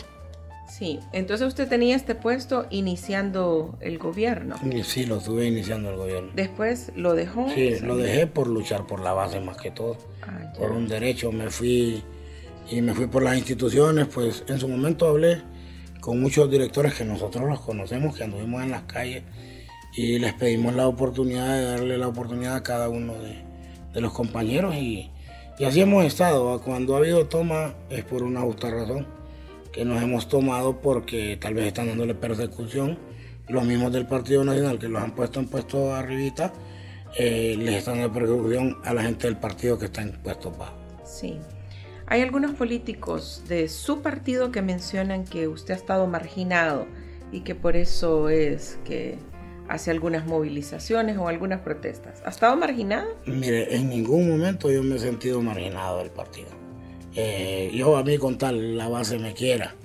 Sí, 0.77 1.00
entonces 1.12 1.48
usted 1.48 1.70
tenía 1.70 1.96
este 1.96 2.15
puesto 2.15 2.65
iniciando 2.72 3.77
el 3.80 4.00
gobierno. 4.00 4.56
Sí, 4.84 5.06
lo 5.06 5.18
estuve 5.18 5.46
iniciando 5.46 5.92
el 5.92 5.98
gobierno. 5.98 6.32
Después 6.34 6.92
lo 6.96 7.13
dejó. 7.13 7.48
Sí, 7.53 7.75
lo 7.82 7.96
dejé 7.96 8.25
por 8.25 8.48
luchar 8.48 8.88
por 8.88 9.00
la 9.00 9.13
base 9.13 9.39
más 9.39 9.58
que 9.58 9.70
todo. 9.70 9.98
Ah, 10.24 10.51
por 10.58 10.72
un 10.72 10.88
derecho 10.88 11.32
me 11.32 11.51
fui 11.51 12.01
y 12.72 12.82
me 12.82 12.96
fui 12.96 13.06
por 13.06 13.22
las 13.22 13.38
instituciones, 13.38 14.08
pues 14.08 14.46
en 14.48 14.58
su 14.58 14.68
momento 14.68 15.08
hablé 15.08 15.44
con 16.01 16.20
muchos 16.20 16.50
directores 16.50 16.96
que 16.96 17.06
nosotros 17.06 17.48
los 17.48 17.60
conocemos, 17.60 18.18
que 18.18 18.24
anduvimos 18.24 18.63
en 18.63 18.72
las 18.72 18.82
calles 18.84 19.22
y 19.96 20.18
les 20.18 20.34
pedimos 20.34 20.74
la 20.74 20.88
oportunidad 20.88 21.56
de 21.56 21.65
darle 21.65 22.00
la 22.00 22.08
oportunidad 22.08 22.56
a 22.56 22.63
cada 22.63 22.89
uno 22.89 23.13
de, 23.13 24.01
los 24.01 24.12
compañeros 24.12 24.74
y, 24.74 25.12
y 25.60 25.65
así 25.65 25.82
hemos 25.82 26.03
estado. 26.03 26.60
Cuando 26.62 26.96
ha 26.96 26.98
habido 26.98 27.27
toma 27.27 27.75
es 27.92 28.03
por 28.03 28.24
una 28.24 28.42
justa 28.42 28.72
razón 28.72 29.22
que 29.74 29.84
nos 29.84 30.01
hemos 30.01 30.30
tomado 30.30 30.80
porque 30.80 31.38
tal 31.42 31.56
vez 31.56 31.68
están 31.68 31.88
dándole 31.88 32.15
persecución. 32.15 32.98
Los 33.50 33.65
mismos 33.65 33.92
del 33.92 34.06
Partido 34.06 34.46
Nacional 34.46 34.80
que 34.80 34.88
los 34.88 35.01
han 35.01 35.12
puesto 35.12 35.42
en 35.42 35.48
puesto 35.48 35.94
arribita, 35.94 36.53
eh, 37.18 37.56
les 37.58 37.75
están 37.75 37.96
dando 37.98 38.13
persecución 38.13 38.77
a 38.86 38.94
la 38.94 39.03
gente 39.03 39.27
del 39.27 39.36
partido 39.36 39.77
que 39.77 39.86
está 39.86 40.01
en 40.01 40.13
puesto 40.13 40.51
bajo. 40.51 40.77
Sí. 41.03 41.39
Hay 42.08 42.22
algunos 42.22 42.53
políticos 42.53 43.44
de 43.50 43.68
su 43.68 44.01
partido 44.01 44.51
que 44.51 44.62
mencionan 44.62 45.25
que 45.25 45.48
usted 45.48 45.74
ha 45.74 45.77
estado 45.77 46.08
marginado 46.08 46.86
y 47.32 47.42
que 47.42 47.56
por 47.56 47.75
eso 47.75 48.30
es 48.30 48.77
que 48.86 49.18
hace 49.68 49.92
algunas 49.92 50.25
movilizaciones 50.25 51.18
o 51.18 51.27
algunas 51.27 51.62
protestas. 51.62 52.22
¿Ha 52.25 52.30
estado 52.30 52.56
marginado? 52.56 53.08
Mire, 53.25 53.75
en 53.75 53.89
ningún 53.89 54.30
momento 54.30 54.72
yo 54.72 54.84
me 54.84 54.96
he 54.96 55.00
sentido 55.00 55.42
marginado 55.42 56.00
del 56.00 56.12
partido. 56.12 56.62
Eh, 57.15 57.72
yo 57.74 57.96
a 57.98 58.03
mí 58.03 58.17
con 58.17 58.38
tal 58.38 58.77
la 58.77 58.88
base 58.88 59.20
me 59.20 59.34
quiera 59.34 59.75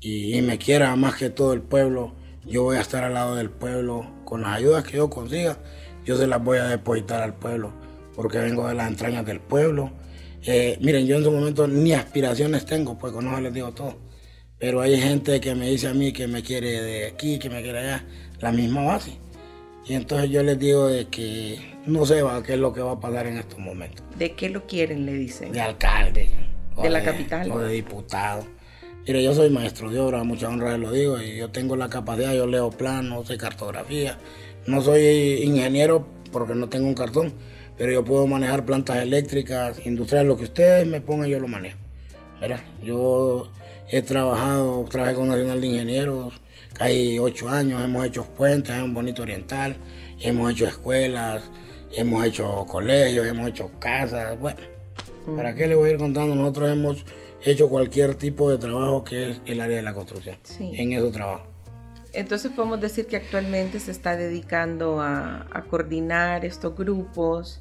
y, 0.00 0.40
me 0.42 0.58
quiera 0.58 0.94
más 0.96 1.16
que 1.16 1.30
todo 1.30 1.52
el 1.52 1.60
pueblo, 1.62 2.12
yo 2.44 2.64
voy 2.64 2.76
a 2.76 2.80
estar 2.80 3.02
al 3.04 3.14
lado 3.14 3.36
del 3.36 3.50
pueblo 3.50 4.06
con 4.24 4.42
las 4.42 4.56
ayudas 4.58 4.84
que 4.84 4.96
yo 4.96 5.10
consiga, 5.10 5.58
yo 6.04 6.16
se 6.16 6.26
las 6.26 6.42
voy 6.42 6.58
a 6.58 6.64
depositar 6.64 7.22
al 7.22 7.34
pueblo 7.34 7.72
porque 8.14 8.38
vengo 8.38 8.66
de 8.68 8.74
las 8.74 8.88
entrañas 8.88 9.24
del 9.24 9.40
pueblo. 9.40 9.92
Eh, 10.44 10.76
miren, 10.80 11.06
yo 11.06 11.16
en 11.16 11.24
su 11.24 11.30
momento 11.30 11.66
ni 11.68 11.92
aspiraciones 11.92 12.66
tengo, 12.66 12.98
pues 12.98 13.12
con 13.12 13.26
eso 13.26 13.40
les 13.40 13.54
digo 13.54 13.72
todo. 13.72 13.96
Pero 14.58 14.80
hay 14.80 15.00
gente 15.00 15.40
que 15.40 15.54
me 15.54 15.68
dice 15.68 15.88
a 15.88 15.94
mí 15.94 16.12
que 16.12 16.26
me 16.26 16.42
quiere 16.42 16.82
de 16.82 17.06
aquí, 17.06 17.38
que 17.38 17.48
me 17.48 17.62
quiere 17.62 17.78
allá, 17.78 18.04
la 18.40 18.52
misma 18.52 18.82
base. 18.82 19.12
Y 19.86 19.94
entonces 19.94 20.30
yo 20.30 20.42
les 20.42 20.58
digo 20.58 20.88
de 20.88 21.06
que 21.06 21.58
no 21.86 22.04
sé 22.06 22.22
qué 22.44 22.54
es 22.54 22.58
lo 22.58 22.72
que 22.72 22.80
va 22.80 22.92
a 22.92 23.00
pasar 23.00 23.26
en 23.26 23.38
estos 23.38 23.58
momentos. 23.58 24.04
¿De 24.16 24.32
qué 24.32 24.48
lo 24.48 24.66
quieren, 24.66 25.06
le 25.06 25.14
dicen? 25.14 25.52
De 25.52 25.60
alcalde 25.60 26.28
de 26.80 26.90
la 26.90 27.02
capital. 27.02 27.50
O 27.50 27.58
de 27.58 27.72
diputado. 27.72 28.46
Mire, 29.06 29.22
yo 29.22 29.34
soy 29.34 29.50
maestro 29.50 29.90
de 29.90 29.98
obra, 29.98 30.22
mucha 30.22 30.48
honra 30.48 30.78
lo 30.78 30.92
digo, 30.92 31.20
y 31.20 31.36
yo 31.36 31.50
tengo 31.50 31.74
la 31.74 31.88
capacidad, 31.88 32.34
yo 32.34 32.46
leo 32.46 32.70
planos, 32.70 33.26
sé 33.26 33.36
cartografía. 33.36 34.16
No 34.66 34.80
soy 34.80 35.42
ingeniero 35.42 36.06
porque 36.30 36.54
no 36.54 36.68
tengo 36.68 36.86
un 36.86 36.94
cartón, 36.94 37.32
pero 37.76 37.92
yo 37.92 38.04
puedo 38.04 38.28
manejar 38.28 38.64
plantas 38.64 38.98
eléctricas, 38.98 39.84
industriales, 39.84 40.28
lo 40.28 40.36
que 40.36 40.44
ustedes 40.44 40.86
me 40.86 41.00
pongan, 41.00 41.28
yo 41.28 41.40
lo 41.40 41.48
manejo. 41.48 41.78
Yo 42.82 43.50
he 43.88 44.02
trabajado, 44.02 44.84
trabajé 44.88 45.14
con 45.14 45.28
Nacional 45.28 45.60
de 45.60 45.66
Ingenieros, 45.66 46.34
hay 46.78 47.18
ocho 47.18 47.48
años, 47.48 47.82
hemos 47.84 48.06
hecho 48.06 48.24
puentes 48.24 48.74
en 48.74 48.82
un 48.82 48.94
bonito 48.94 49.22
oriental, 49.22 49.76
hemos 50.20 50.52
hecho 50.52 50.66
escuelas, 50.66 51.42
hemos 51.96 52.24
hecho 52.24 52.64
colegios, 52.68 53.26
hemos 53.26 53.48
hecho 53.48 53.70
casas, 53.80 54.38
bueno 54.38 54.71
¿Para 55.36 55.54
qué 55.54 55.66
le 55.66 55.74
voy 55.74 55.90
a 55.90 55.92
ir 55.92 55.98
contando? 55.98 56.34
Nosotros 56.34 56.70
hemos 56.70 57.04
hecho 57.44 57.68
cualquier 57.68 58.14
tipo 58.14 58.50
de 58.50 58.58
trabajo 58.58 59.04
que 59.04 59.30
es 59.30 59.40
el 59.46 59.60
área 59.60 59.76
de 59.76 59.82
la 59.82 59.94
construcción. 59.94 60.36
En 60.58 60.92
ese 60.92 61.10
trabajo. 61.10 61.46
Entonces 62.12 62.52
podemos 62.52 62.80
decir 62.80 63.06
que 63.06 63.16
actualmente 63.16 63.80
se 63.80 63.90
está 63.90 64.16
dedicando 64.16 65.00
a, 65.00 65.46
coordinar 65.70 66.44
estos 66.44 66.76
grupos 66.76 67.60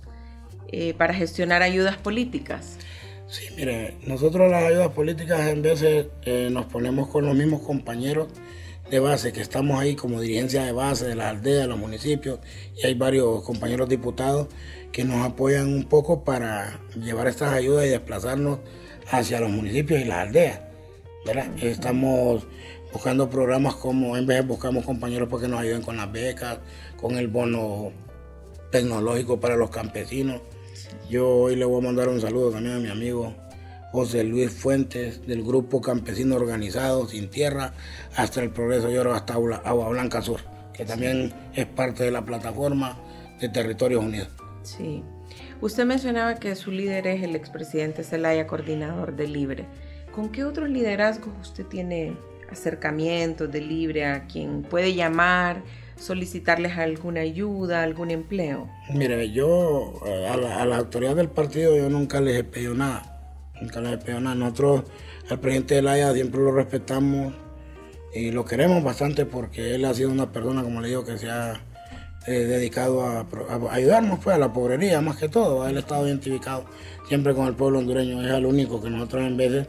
eh, 0.67 0.93
para 0.95 1.13
gestionar 1.13 1.61
ayudas 1.61 1.97
políticas. 1.97 2.77
Sí, 3.27 3.45
mire, 3.55 3.95
nosotros 4.05 4.51
las 4.51 4.63
ayudas 4.63 4.89
políticas 4.89 5.47
en 5.47 5.61
veces 5.61 6.07
eh, 6.23 6.49
nos 6.51 6.65
ponemos 6.65 7.07
con 7.07 7.25
los 7.25 7.35
mismos 7.35 7.61
compañeros 7.61 8.27
de 8.89 8.99
base, 8.99 9.31
que 9.31 9.39
estamos 9.39 9.79
ahí 9.79 9.95
como 9.95 10.19
dirigencia 10.19 10.65
de 10.65 10.73
base 10.73 11.05
de 11.07 11.15
las 11.15 11.27
aldeas, 11.27 11.61
de 11.61 11.67
los 11.67 11.79
municipios, 11.79 12.39
y 12.75 12.85
hay 12.85 12.93
varios 12.93 13.41
compañeros 13.43 13.87
diputados 13.87 14.49
que 14.91 15.03
nos 15.03 15.25
apoyan 15.25 15.67
un 15.67 15.85
poco 15.85 16.23
para 16.23 16.79
llevar 16.95 17.27
estas 17.27 17.53
ayudas 17.53 17.85
y 17.85 17.89
desplazarnos 17.89 18.59
hacia 19.09 19.39
los 19.39 19.49
municipios 19.49 20.01
y 20.01 20.05
las 20.05 20.27
aldeas. 20.27 20.59
Estamos 21.61 22.47
buscando 22.91 23.29
programas 23.29 23.75
como, 23.75 24.17
en 24.17 24.25
vez 24.25 24.45
buscamos 24.45 24.85
compañeros 24.85 25.29
para 25.29 25.43
que 25.43 25.47
nos 25.47 25.61
ayuden 25.61 25.81
con 25.81 25.97
las 25.97 26.11
becas, 26.11 26.59
con 26.97 27.17
el 27.17 27.27
bono 27.27 27.91
tecnológico 28.71 29.39
para 29.39 29.55
los 29.55 29.69
campesinos. 29.69 30.41
Yo 31.09 31.27
hoy 31.27 31.55
le 31.55 31.65
voy 31.65 31.81
a 31.81 31.85
mandar 31.85 32.09
un 32.09 32.19
saludo 32.19 32.51
también 32.51 32.75
a 32.75 32.79
mi 32.79 32.89
amigo 32.89 33.33
José 33.91 34.23
Luis 34.23 34.51
Fuentes 34.51 35.25
del 35.27 35.43
Grupo 35.43 35.81
Campesino 35.81 36.35
Organizado 36.35 37.07
Sin 37.07 37.29
Tierra 37.29 37.73
hasta 38.15 38.41
el 38.41 38.49
Progreso 38.49 38.89
y 38.89 38.97
Oro 38.97 39.13
hasta 39.13 39.33
Agua 39.33 39.89
Blanca 39.89 40.21
Sur, 40.21 40.41
que 40.73 40.85
también 40.85 41.33
es 41.53 41.65
parte 41.65 42.03
de 42.03 42.11
la 42.11 42.23
plataforma 42.23 42.97
de 43.39 43.49
Territorios 43.49 44.03
Unidos. 44.03 44.40
Sí. 44.63 45.03
Usted 45.61 45.85
mencionaba 45.85 46.35
que 46.35 46.55
su 46.55 46.71
líder 46.71 47.07
es 47.07 47.23
el 47.23 47.35
expresidente 47.35 48.03
Zelaya, 48.03 48.47
coordinador 48.47 49.15
de 49.15 49.27
Libre. 49.27 49.65
¿Con 50.11 50.29
qué 50.29 50.43
otros 50.43 50.69
liderazgos 50.69 51.33
usted 51.41 51.65
tiene 51.65 52.17
acercamientos 52.49 53.51
de 53.51 53.61
Libre 53.61 54.05
a 54.05 54.27
quien 54.27 54.63
puede 54.63 54.93
llamar, 54.93 55.63
solicitarles 55.95 56.77
alguna 56.77 57.21
ayuda, 57.21 57.83
algún 57.83 58.11
empleo? 58.11 58.69
Mire, 58.93 59.31
yo 59.31 59.93
a 60.05 60.35
la, 60.35 60.61
a 60.61 60.65
la 60.65 60.77
autoridad 60.77 61.15
del 61.15 61.29
partido 61.29 61.77
yo 61.77 61.89
nunca 61.89 62.19
les 62.19 62.37
he 62.37 62.43
pedido 62.43 62.73
nada. 62.73 63.19
Nunca 63.61 63.79
les 63.79 63.93
he 63.93 63.97
pedido 63.97 64.19
nada. 64.19 64.35
Nosotros 64.35 64.83
al 65.29 65.39
presidente 65.39 65.75
Zelaya 65.75 66.13
siempre 66.13 66.41
lo 66.41 66.51
respetamos 66.51 67.33
y 68.13 68.31
lo 68.31 68.43
queremos 68.43 68.83
bastante 68.83 69.25
porque 69.25 69.75
él 69.75 69.85
ha 69.85 69.93
sido 69.93 70.11
una 70.11 70.31
persona, 70.31 70.63
como 70.63 70.81
le 70.81 70.89
digo, 70.89 71.05
que 71.05 71.17
se 71.17 71.29
ha 71.29 71.61
eh, 72.27 72.45
dedicado 72.45 73.01
a, 73.03 73.25
ayudarnos 73.71 74.19
pues, 74.19 74.35
a 74.35 74.39
la 74.39 74.53
pobrería 74.53 75.01
más 75.01 75.17
que 75.17 75.27
todo. 75.27 75.67
Él 75.67 75.77
ha 75.77 75.79
estado 75.79 76.07
identificado 76.07 76.65
siempre 77.07 77.33
con 77.33 77.47
el 77.47 77.55
pueblo 77.55 77.79
hondureño. 77.79 78.21
Es 78.21 78.31
el 78.31 78.45
único 78.45 78.79
que 78.79 78.91
nosotros 78.91 79.23
en 79.23 79.37
veces 79.37 79.67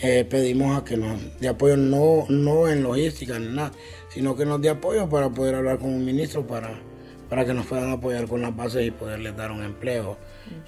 eh, 0.00 0.24
pedimos 0.28 0.78
a 0.80 0.84
que 0.84 0.96
nos 0.96 1.20
dé 1.38 1.48
apoyo, 1.48 1.76
no, 1.76 2.24
no 2.30 2.66
en 2.68 2.82
logística 2.82 3.38
ni 3.38 3.54
nada, 3.54 3.72
sino 4.08 4.34
que 4.34 4.46
nos 4.46 4.62
dé 4.62 4.70
apoyo 4.70 5.06
para 5.08 5.28
poder 5.28 5.56
hablar 5.56 5.78
con 5.78 5.90
un 5.90 6.02
ministro 6.02 6.46
para, 6.46 6.80
para 7.28 7.44
que 7.44 7.52
nos 7.52 7.66
puedan 7.66 7.90
apoyar 7.90 8.26
con 8.26 8.40
las 8.40 8.56
bases 8.56 8.86
y 8.86 8.90
poderles 8.90 9.36
dar 9.36 9.52
un 9.52 9.62
empleo. 9.62 10.16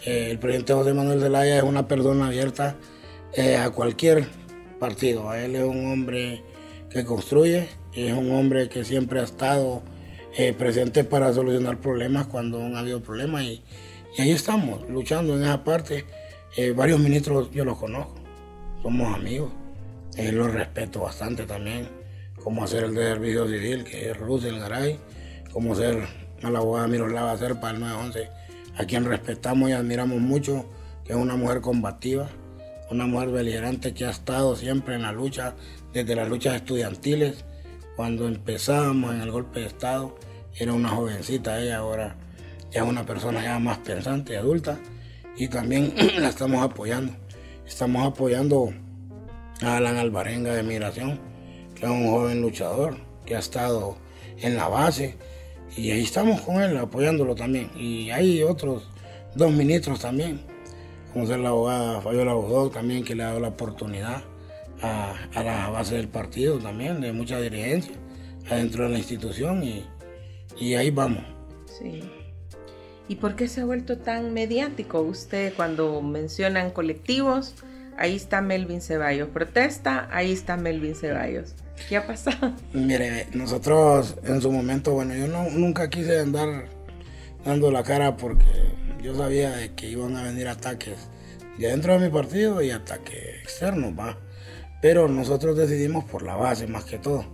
Eh, 0.05 0.29
el 0.31 0.39
presidente 0.39 0.75
José 0.75 0.93
Manuel 0.93 1.21
Zelaya 1.21 1.57
es 1.57 1.63
una 1.63 1.89
persona 1.89 2.27
abierta 2.27 2.77
a 3.61 3.71
cualquier 3.71 4.29
partido. 4.79 5.33
Él 5.35 5.57
es 5.57 5.65
un 5.65 5.91
hombre 5.91 6.43
que 6.91 7.05
construye, 7.05 7.67
es 7.95 8.13
un 8.13 8.31
hombre 8.31 8.69
que 8.69 8.85
siempre 8.85 9.21
ha 9.21 9.25
estado 9.25 9.83
eh, 10.37 10.53
presentes 10.53 11.07
para 11.07 11.33
solucionar 11.33 11.79
problemas 11.79 12.27
cuando 12.27 12.61
han 12.61 12.77
habido 12.77 13.01
problemas 13.01 13.45
y, 13.45 13.63
ahí 14.19 14.33
estamos, 14.33 14.89
luchando 14.91 15.37
en 15.37 15.45
esa 15.45 15.63
parte. 15.63 16.05
Eh, 16.57 16.73
varios 16.73 16.99
ministros 16.99 17.51
yo 17.53 17.65
los 17.65 17.79
conozco, 17.79 18.15
somos 18.83 19.15
amigos, 19.15 19.53
eh, 20.17 20.33
los 20.33 20.53
respeto 20.53 21.01
bastante 21.01 21.45
también, 21.45 21.89
como 22.43 22.65
hacer 22.65 22.85
el 22.85 22.95
de 22.95 23.03
servicio 23.03 23.47
civil, 23.47 23.85
que 23.85 24.11
es 24.11 24.17
Russell 24.17 24.59
Garay, 24.59 24.99
como 25.53 25.75
ser 25.75 26.05
a 26.43 26.51
la 26.51 26.59
abogada 26.59 26.89
Miroslava 26.89 27.37
Serpa 27.37 27.73
del 27.73 27.81
911, 27.81 28.29
a 28.77 28.85
quien 28.87 29.05
respetamos 29.05 29.71
y 29.71 29.73
admiramos 29.73 30.21
mucho, 30.21 30.67
que 31.05 31.13
es 31.13 31.19
una 31.19 31.37
mujer 31.37 31.61
combativa, 31.61 32.29
una 32.91 33.07
mujer 33.07 33.31
beligerante 33.31 33.95
que 33.95 34.05
ha 34.05 34.11
estado 34.11 34.57
siempre 34.57 34.97
en 34.97 35.03
la 35.03 35.13
lucha, 35.13 35.55
desde 35.93 36.17
las 36.17 36.29
luchas 36.29 36.57
estudiantiles, 36.57 37.45
cuando 37.97 38.27
empezábamos 38.27 39.15
en 39.15 39.21
el 39.21 39.31
golpe 39.31 39.61
de 39.61 39.67
Estado, 39.67 40.17
era 40.57 40.73
una 40.73 40.89
jovencita 40.89 41.61
ella, 41.61 41.79
ahora 41.79 42.17
ya 42.71 42.83
es 42.83 42.89
una 42.89 43.07
persona 43.07 43.43
ya 43.43 43.59
más 43.59 43.79
pensante 43.79 44.37
adulta, 44.37 44.79
y 45.37 45.49
también 45.49 45.95
la 46.19 46.29
estamos 46.29 46.63
apoyando. 46.63 47.13
Estamos 47.67 48.07
apoyando 48.07 48.73
a 49.63 49.77
Alan 49.77 49.97
Alvarenga 49.97 50.55
de 50.55 50.63
Migración, 50.63 51.21
que 51.75 51.87
es 51.87 51.91
un 51.91 52.11
joven 52.11 52.41
luchador, 52.41 52.97
que 53.25 53.37
ha 53.37 53.39
estado 53.39 53.97
en 54.39 54.57
la 54.57 54.69
base, 54.69 55.17
y 55.77 55.91
ahí 55.91 56.03
estamos 56.03 56.41
con 56.41 56.61
él 56.63 56.77
apoyándolo 56.77 57.35
también. 57.35 57.71
Y 57.77 58.11
hay 58.11 58.43
otros 58.43 58.89
dos 59.35 59.53
ministros 59.53 60.01
también, 60.01 60.41
como 61.13 61.27
ser 61.27 61.39
la 61.39 61.51
abogada 61.51 62.01
Fabiola 62.01 62.35
Budó 62.35 62.71
también, 62.71 63.05
que 63.05 63.15
le 63.15 63.23
ha 63.23 63.29
dado 63.29 63.41
la 63.41 63.49
oportunidad 63.49 64.23
a, 64.85 65.43
la 65.43 65.71
base 65.71 65.97
del 65.97 66.09
partido 66.09 66.59
también, 66.59 67.01
de 67.01 67.13
mucha 67.13 67.41
dirigencia, 67.41 67.95
adentro 68.51 68.85
de 68.85 68.91
la 68.91 68.99
institución, 68.99 69.63
y, 69.63 69.85
y 70.59 70.75
ahí 70.75 70.91
vamos. 70.91 71.25
Sí. 71.79 72.03
¿Y 73.09 73.17
por 73.17 73.37
qué 73.37 73.49
se 73.49 73.61
ha 73.61 73.65
vuelto 73.65 73.99
tan 73.99 74.33
mediático 74.33 75.01
usted 75.01 75.53
cuando 75.55 76.01
mencionan 76.01 76.71
colectivos? 76.71 77.55
Ahí 77.97 78.17
está 78.17 78.41
Melvin 78.41 78.81
Ceballos. 78.81 79.29
Protesta, 79.29 80.09
ahí 80.11 80.33
está 80.33 80.57
Melvin 80.57 80.95
Ceballos. 80.95 81.55
¿Qué 81.89 81.97
ha 81.97 82.07
pasado? 82.07 82.55
Mire, 82.73 83.27
nosotros 83.35 84.17
en 84.25 84.41
su 84.41 84.51
momento, 84.51 84.93
bueno, 84.93 85.15
yo 85.15 85.27
no, 85.29 85.51
nunca 85.51 85.91
quise 85.91 86.19
andar 86.21 86.67
dando 87.45 87.71
la 87.71 87.83
cara 87.83 88.17
porque 88.17 88.47
yo 89.03 89.15
sabía 89.15 89.51
de 89.51 89.75
que 89.75 89.89
iban 89.91 90.17
a 90.17 90.23
venir 90.23 90.49
ataques 90.49 90.97
de 91.59 91.69
dentro 91.69 91.99
de 91.99 92.07
mi 92.07 92.13
partido 92.13 92.63
y 92.63 92.71
ataques 92.71 93.43
externos, 93.43 93.93
va. 93.99 94.19
Pero 94.85 95.09
nosotros 95.09 95.57
decidimos 95.57 96.05
por 96.05 96.23
la 96.23 96.37
base 96.37 96.67
más 96.67 96.85
que 96.85 96.99
todo. 96.99 97.25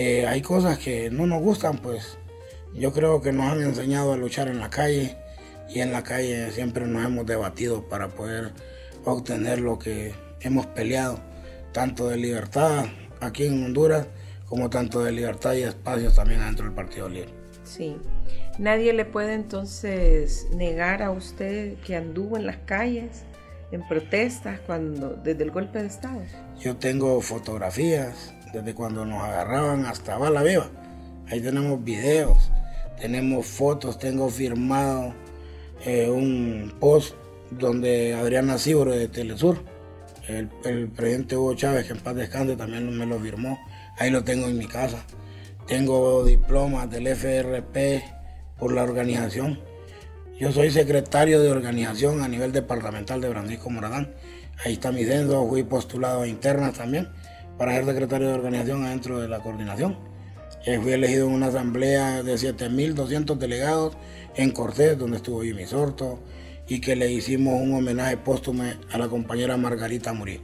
Eh, 0.00 0.26
hay 0.26 0.42
cosas 0.42 0.80
que 0.80 1.12
no 1.12 1.28
nos 1.28 1.40
gustan, 1.40 1.78
pues 1.78 2.18
yo 2.74 2.92
creo 2.92 3.22
que 3.22 3.30
nos 3.30 3.52
han 3.52 3.62
enseñado 3.62 4.12
a 4.12 4.16
luchar 4.16 4.48
en 4.48 4.58
la 4.58 4.68
calle 4.68 5.16
y 5.68 5.78
en 5.78 5.92
la 5.92 6.02
calle 6.02 6.50
siempre 6.50 6.84
nos 6.88 7.04
hemos 7.04 7.24
debatido 7.24 7.88
para 7.88 8.08
poder 8.08 8.50
obtener 9.04 9.60
lo 9.60 9.78
que 9.78 10.12
hemos 10.40 10.66
peleado, 10.66 11.20
tanto 11.70 12.08
de 12.08 12.16
libertad 12.16 12.86
aquí 13.20 13.46
en 13.46 13.64
Honduras 13.64 14.08
como 14.48 14.68
tanto 14.68 15.04
de 15.04 15.12
libertad 15.12 15.54
y 15.54 15.62
espacios 15.62 16.16
también 16.16 16.40
dentro 16.40 16.64
del 16.64 16.74
Partido 16.74 17.08
Libre. 17.08 17.30
Sí. 17.62 17.96
Nadie 18.58 18.92
le 18.92 19.04
puede 19.04 19.34
entonces 19.34 20.48
negar 20.52 21.00
a 21.00 21.12
usted 21.12 21.76
que 21.86 21.94
anduvo 21.94 22.36
en 22.36 22.44
las 22.44 22.56
calles 22.56 23.22
en 23.72 23.86
protestas 23.88 24.60
cuando 24.60 25.10
desde 25.10 25.42
el 25.42 25.50
golpe 25.50 25.80
de 25.80 25.88
Estado. 25.88 26.20
Yo 26.60 26.76
tengo 26.76 27.20
fotografías 27.20 28.32
desde 28.52 28.74
cuando 28.74 29.04
nos 29.04 29.22
agarraban 29.22 29.86
hasta 29.86 30.16
Bala 30.16 30.42
Viva. 30.42 30.70
Ahí 31.28 31.40
tenemos 31.40 31.82
videos 31.82 32.52
tenemos 33.02 33.46
fotos, 33.46 33.98
tengo 33.98 34.28
firmado 34.28 35.12
eh, 35.84 36.08
un 36.08 36.72
post 36.78 37.16
donde 37.50 38.14
Adriana 38.14 38.58
Cibro 38.58 38.92
de 38.92 39.08
Telesur, 39.08 39.58
el, 40.28 40.46
presidente 40.88 41.36
Hugo 41.36 41.54
Chávez, 41.54 41.88
que 41.88 41.94
en 41.94 41.98
paz 41.98 42.14
descanse, 42.14 42.54
también 42.54 42.96
me 42.96 43.04
lo 43.04 43.18
firmó. 43.18 43.58
Ahí 43.98 44.10
lo 44.10 44.22
tengo 44.22 44.46
en 44.46 44.56
mi 44.56 44.66
casa. 44.66 45.04
Tengo 45.66 46.24
diplomas 46.24 46.88
del 46.90 47.08
FRP 47.08 48.04
por 48.56 48.72
la 48.72 48.84
organización. 48.84 49.58
Yo 50.42 50.50
soy 50.50 50.72
secretario 50.72 51.40
de 51.40 51.52
organización 51.52 52.20
a 52.20 52.26
nivel 52.26 52.50
departamental 52.50 53.20
de 53.20 53.30
Francisco 53.30 53.70
Moradán. 53.70 54.12
Ahí 54.64 54.72
está 54.72 54.90
mi 54.90 55.04
censo, 55.04 55.46
fui 55.46 55.62
postulado 55.62 56.22
a 56.22 56.26
internas 56.26 56.74
también 56.74 57.10
para 57.56 57.76
ser 57.76 57.84
secretario 57.84 58.26
de 58.26 58.34
organización 58.34 58.82
adentro 58.82 59.20
de 59.20 59.28
la 59.28 59.38
coordinación. 59.38 59.96
Eh, 60.66 60.80
fui 60.82 60.94
elegido 60.94 61.28
en 61.28 61.34
una 61.34 61.46
asamblea 61.46 62.24
de 62.24 62.34
7.200 62.34 63.36
delegados 63.36 63.96
en 64.34 64.50
Cortés, 64.50 64.98
donde 64.98 65.18
estuvo 65.18 65.44
Jimmy 65.44 65.64
Sorto, 65.64 66.18
y 66.66 66.80
que 66.80 66.96
le 66.96 67.08
hicimos 67.12 67.60
un 67.62 67.74
homenaje 67.76 68.16
póstumo 68.16 68.64
a 68.90 68.98
la 68.98 69.06
compañera 69.06 69.56
Margarita 69.56 70.12
Murillo. 70.12 70.42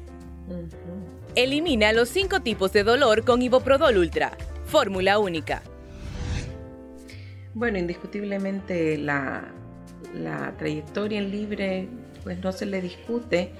Elimina 1.35 1.93
los 1.93 2.09
cinco 2.09 2.39
tipos 2.39 2.73
de 2.73 2.85
dolor 2.85 3.25
con 3.25 3.43
Iboprodol 3.43 3.99
Ultra. 3.99 4.39
Fórmula 4.65 5.19
única. 5.19 5.65
Bueno, 7.53 7.79
indiscutiblemente 7.79 8.97
la, 8.97 9.53
la 10.15 10.55
trayectoria 10.57 11.19
en 11.19 11.31
libre 11.31 11.89
pues 12.23 12.39
no 12.43 12.53
se 12.53 12.67
le 12.67 12.83
discute. 12.83 13.53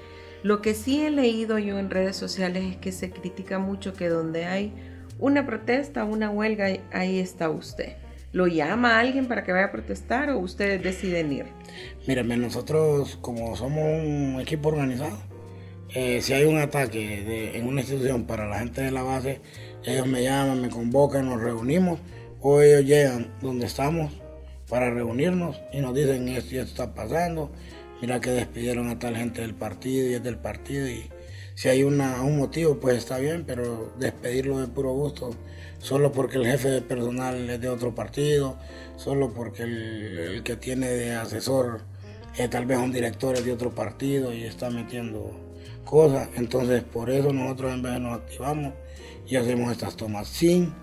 Lo 0.43 0.61
que 0.61 0.73
sí 0.73 1.01
he 1.01 1.09
leído 1.09 1.59
yo 1.59 1.79
en 1.79 1.89
redes 1.89 2.15
sociales 2.15 2.63
es 2.63 2.77
que 2.77 2.91
se 2.91 3.11
critica 3.11 3.59
mucho 3.59 3.93
que 3.93 4.09
donde 4.09 4.45
hay 4.45 4.73
una 5.17 5.45
protesta, 5.45 6.05
una 6.05 6.29
huelga, 6.29 6.67
ahí 6.91 7.19
está 7.19 7.49
usted. 7.49 7.97
¿Lo 8.31 8.47
llama 8.47 8.95
a 8.95 8.99
alguien 8.99 9.27
para 9.27 9.43
que 9.43 9.51
vaya 9.51 9.65
a 9.65 9.71
protestar 9.71 10.29
o 10.29 10.39
ustedes 10.39 10.83
deciden 10.83 11.33
ir? 11.33 11.45
Mírame, 12.07 12.37
nosotros 12.37 13.17
como 13.21 13.55
somos 13.55 13.83
un 13.83 14.37
equipo 14.39 14.69
organizado, 14.69 15.17
eh, 15.95 16.21
si 16.21 16.33
hay 16.33 16.45
un 16.45 16.59
ataque 16.59 17.57
en 17.57 17.67
una 17.67 17.81
institución 17.81 18.25
para 18.25 18.47
la 18.47 18.59
gente 18.59 18.81
de 18.81 18.91
la 18.91 19.01
base, 19.01 19.41
ellos 19.83 20.05
me 20.05 20.23
llaman, 20.23 20.61
me 20.61 20.69
convocan, 20.69 21.27
nos 21.27 21.41
reunimos 21.41 21.99
o 22.39 22.61
ellos 22.61 22.85
llegan 22.85 23.33
donde 23.41 23.65
estamos 23.65 24.13
para 24.69 24.91
reunirnos 24.91 25.59
y 25.73 25.81
nos 25.81 25.95
dicen 25.95 26.27
esto 26.29 26.61
está 26.61 26.93
pasando, 26.93 27.51
mira 28.01 28.21
que 28.21 28.29
despidieron 28.29 28.89
a 28.89 28.99
tal 28.99 29.15
gente 29.17 29.41
del 29.41 29.55
partido 29.55 30.07
y 30.09 30.13
es 30.13 30.23
del 30.23 30.37
partido 30.37 30.87
y 30.87 31.09
si 31.59 31.67
hay 31.67 31.83
una, 31.83 32.21
un 32.21 32.37
motivo, 32.37 32.79
pues 32.79 32.97
está 32.97 33.17
bien, 33.17 33.43
pero 33.45 33.91
despedirlo 33.99 34.59
de 34.59 34.67
puro 34.67 34.93
gusto, 34.93 35.31
solo 35.79 36.13
porque 36.13 36.37
el 36.37 36.45
jefe 36.45 36.69
de 36.69 36.81
personal 36.81 37.49
es 37.49 37.59
de 37.59 37.67
otro 37.67 37.93
partido, 37.93 38.57
solo 38.95 39.33
porque 39.33 39.63
el, 39.63 40.41
que 40.45 40.55
tiene 40.55 40.87
de 40.87 41.15
asesor 41.15 41.81
es 42.37 42.49
tal 42.49 42.65
vez 42.65 42.77
un 42.77 42.93
director 42.93 43.35
es 43.35 43.43
de 43.43 43.51
otro 43.51 43.75
partido 43.75 44.31
y 44.33 44.45
está 44.45 44.69
metiendo 44.69 45.37
cosas. 45.83 46.29
Entonces, 46.37 46.81
por 46.81 47.09
eso 47.09 47.33
nosotros 47.33 47.73
en 47.73 47.81
vez 47.81 47.99
nos 47.99 48.17
activamos 48.17 48.73
y 49.27 49.35
hacemos 49.35 49.69
estas 49.69 49.97
tomas 49.97 50.29
sin 50.29 50.73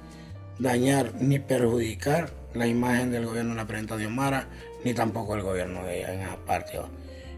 dañar 0.59 1.15
ni 1.19 1.39
perjudicar 1.39 2.31
la 2.57 2.67
imagen 2.67 3.11
del 3.11 3.27
gobierno 3.27 3.55
la 3.55 3.67
presidenta 3.67 3.97
Diomara, 3.97 4.49
ni 4.85 4.95
tampoco 4.95 5.35
el 5.35 5.43
gobierno 5.43 5.85
de 5.85 5.99
ella 5.99 6.15
en 6.15 6.21
esa 6.21 6.37
parte. 6.45 6.79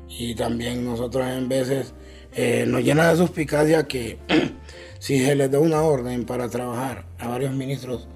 Y 0.08 0.34
también 0.34 0.84
nosotros 0.84 1.26
en 1.26 1.48
veces 1.48 1.94
eh, 2.34 2.64
nos 2.66 2.82
llena 2.82 3.10
de 3.10 3.16
suspicacia 3.16 3.84
que 3.86 4.18
si 4.98 5.24
se 5.24 5.34
les 5.34 5.50
da 5.50 5.58
una 5.58 5.82
orden 5.82 6.24
para 6.24 6.48
trabajar 6.48 7.04
a 7.18 7.28
varios 7.28 7.52
ministros 7.52 8.08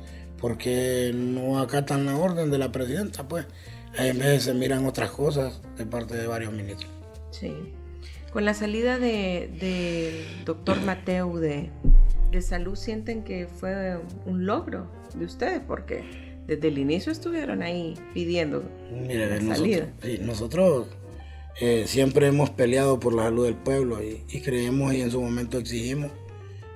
porque 0.43 1.13
no 1.15 1.61
acatan 1.61 2.05
la 2.05 2.17
orden 2.17 2.51
de 2.51 2.59
la 2.59 2.73
presidenta, 2.73 3.29
pues 3.29 3.47
en 3.97 4.19
vez 4.19 4.43
se 4.43 4.55
miran 4.55 4.85
otras 4.87 5.11
cosas 5.13 5.63
de 5.77 5.87
parte 5.87 6.17
de 6.17 6.27
varios 6.27 6.53
ministros. 6.53 6.91
Sí. 7.31 7.55
Con 8.33 8.45
la 8.45 8.55
salida 8.55 8.99
del 8.99 9.59
de 9.59 10.27
doctor 10.45 10.81
Mateo 10.83 11.39
de, 11.39 11.71
de 12.33 12.43
salud, 12.43 12.75
¿sienten 12.75 13.23
que 13.23 13.47
fue 13.47 13.99
un 14.27 14.47
logro 14.47 14.89
de 15.15 15.27
ustedes? 15.27 15.61
Porque 15.61 16.32
desde 16.47 16.69
el 16.69 16.79
inicio 16.79 17.13
estuvieron 17.13 17.63
ahí 17.63 17.95
pidiendo 18.15 18.65
la 19.09 19.55
salida. 19.55 19.93
sí, 20.03 20.19
nosotros 20.21 20.89
eh, 21.61 21.85
siempre 21.87 22.27
hemos 22.27 22.51
peleado 22.51 22.99
por 22.99 23.15
la 23.15 23.25
salud 23.25 23.45
del 23.45 23.57
pueblo 23.57 23.99
y, 24.03 24.41
creemos 24.41 24.95
y 24.95 25.03
en 25.03 25.11
su 25.11 25.21
momento 25.21 25.59
exigimos, 25.59 26.11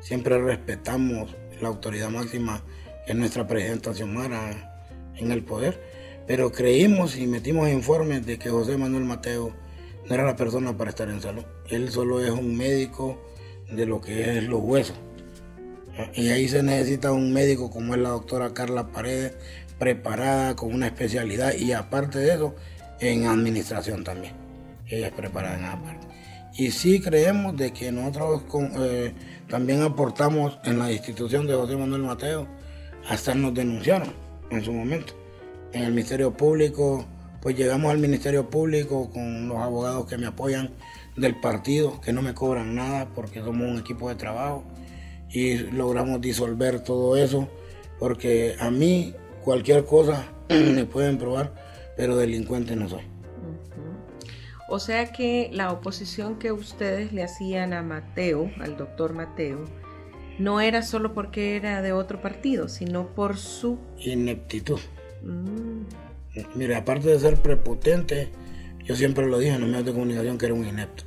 siempre 0.01 0.39
respetamos 0.39 1.35
la 1.61 1.69
autoridad 1.69 2.11
máxima 2.11 2.63
en 3.07 3.19
nuestra 3.19 3.47
presidenta 3.47 3.95
Xiomara 3.95 4.85
en 5.17 5.33
el 5.33 5.43
poder, 5.43 5.81
pero 6.27 6.53
creímos 6.53 7.17
y 7.17 7.27
metimos 7.27 7.69
informes 7.69 8.27
de 8.27 8.39
que 8.39 8.51
José 8.51 8.77
Manuel 8.77 9.05
Mateo 9.05 9.55
no 10.07 10.15
era 10.15 10.25
la 10.25 10.37
persona 10.37 10.77
para 10.77 10.91
estar 10.91 11.09
en 11.09 11.21
salud. 11.21 11.45
Él 11.69 11.91
solo 11.91 12.23
es 12.23 12.31
un 12.31 12.57
médico 12.57 13.21
de 13.71 13.87
lo 13.87 14.01
que 14.01 14.39
es 14.39 14.45
los 14.45 14.61
huesos. 14.61 14.97
Y 16.15 16.29
ahí 16.29 16.49
se 16.49 16.63
necesita 16.63 17.13
un 17.13 17.33
médico 17.33 17.71
como 17.71 17.95
es 17.95 18.01
la 18.01 18.11
doctora 18.11 18.53
Carla 18.53 18.89
Paredes, 18.89 19.35
preparada 19.79 20.57
con 20.57 20.73
una 20.73 20.87
especialidad 20.87 21.55
y 21.55 21.73
aparte 21.73 22.19
de 22.19 22.35
eso, 22.35 22.55
en 23.01 23.27
administración 23.27 24.05
también 24.05 24.47
ellas 24.89 25.13
preparan 25.13 25.65
aparte. 25.65 26.07
Y 26.55 26.71
sí 26.71 27.01
creemos 27.01 27.57
de 27.57 27.73
que 27.73 27.93
nosotros 27.93 28.43
eh, 28.79 29.13
también 29.49 29.83
aportamos 29.83 30.59
en 30.65 30.79
la 30.79 30.91
institución 30.91 31.47
de 31.47 31.55
José 31.55 31.77
Manuel 31.77 32.03
Mateo, 32.03 32.47
hasta 33.09 33.35
nos 33.35 33.55
denunciaron 33.55 34.13
en 34.51 34.65
su 34.65 34.73
momento. 34.73 35.13
En 35.73 35.83
el 35.83 35.91
Ministerio 35.91 36.33
Público, 36.33 37.05
pues 37.43 37.57
llegamos 37.57 37.91
al 37.91 37.99
Ministerio 37.99 38.49
Público 38.49 39.11
con 39.11 39.49
los 39.49 39.59
abogados 39.59 40.07
que 40.07 40.17
me 40.17 40.27
apoyan 40.27 40.71
del 41.17 41.39
partido, 41.41 42.01
que 42.01 42.13
no 42.13 42.23
me 42.23 42.35
cobran 42.35 42.75
nada 42.75 43.09
porque 43.15 43.41
somos 43.41 43.69
un 43.69 43.79
equipo 43.79 44.09
de 44.09 44.15
trabajo. 44.15 44.65
Y 45.37 45.59
logramos 45.59 46.23
disolver 46.23 46.81
todo 46.81 47.15
eso, 47.15 47.47
porque 47.99 48.57
a 48.59 48.71
mí 48.71 49.15
cualquier 49.45 49.85
cosa 49.85 50.33
me 50.49 50.87
pueden 50.87 51.19
probar, 51.19 51.53
pero 51.95 52.17
delincuente 52.17 52.75
no 52.75 52.89
soy. 52.89 53.03
O 54.71 54.79
sea 54.79 55.13
que 55.13 55.51
la 55.53 55.73
oposición 55.73 56.39
que 56.39 56.53
ustedes 56.53 57.13
le 57.13 57.23
hacían 57.23 57.75
a 57.75 57.83
Mateo, 57.83 58.51
al 58.61 58.79
doctor 58.79 59.13
Mateo, 59.13 59.67
no 60.39 60.63
era 60.63 60.81
solo 60.81 61.13
porque 61.13 61.57
era 61.57 61.83
de 61.83 61.93
otro 61.93 62.23
partido, 62.23 62.71
sino 62.71 63.09
por 63.09 63.37
su 63.37 63.79
ineptitud. 63.99 64.81
Mm. 65.23 65.83
Mire, 66.55 66.77
aparte 66.77 67.09
de 67.09 67.21
ser 67.21 67.37
prepotente, 67.37 68.31
yo 68.85 68.97
siempre 68.97 69.27
lo 69.27 69.39
dije 69.39 69.53
en 69.53 69.61
los 69.61 69.69
medios 69.69 69.85
de 69.85 69.93
comunicación 69.93 70.39
que 70.39 70.47
era 70.47 70.55
un 70.55 70.67
inepto, 70.67 71.05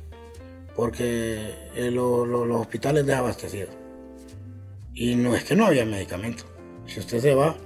porque 0.76 1.52
eh, 1.74 1.90
los 1.90 2.60
hospitales 2.60 3.04
desabastecidos. 3.04 3.79
Y 4.94 5.14
no 5.14 5.34
es 5.34 5.44
que 5.44 5.54
no 5.54 5.66
había 5.66 5.84
medicamentos. 5.84 6.46
Si 6.86 7.00
usted 7.00 7.20
se 7.20 7.34
va 7.34 7.56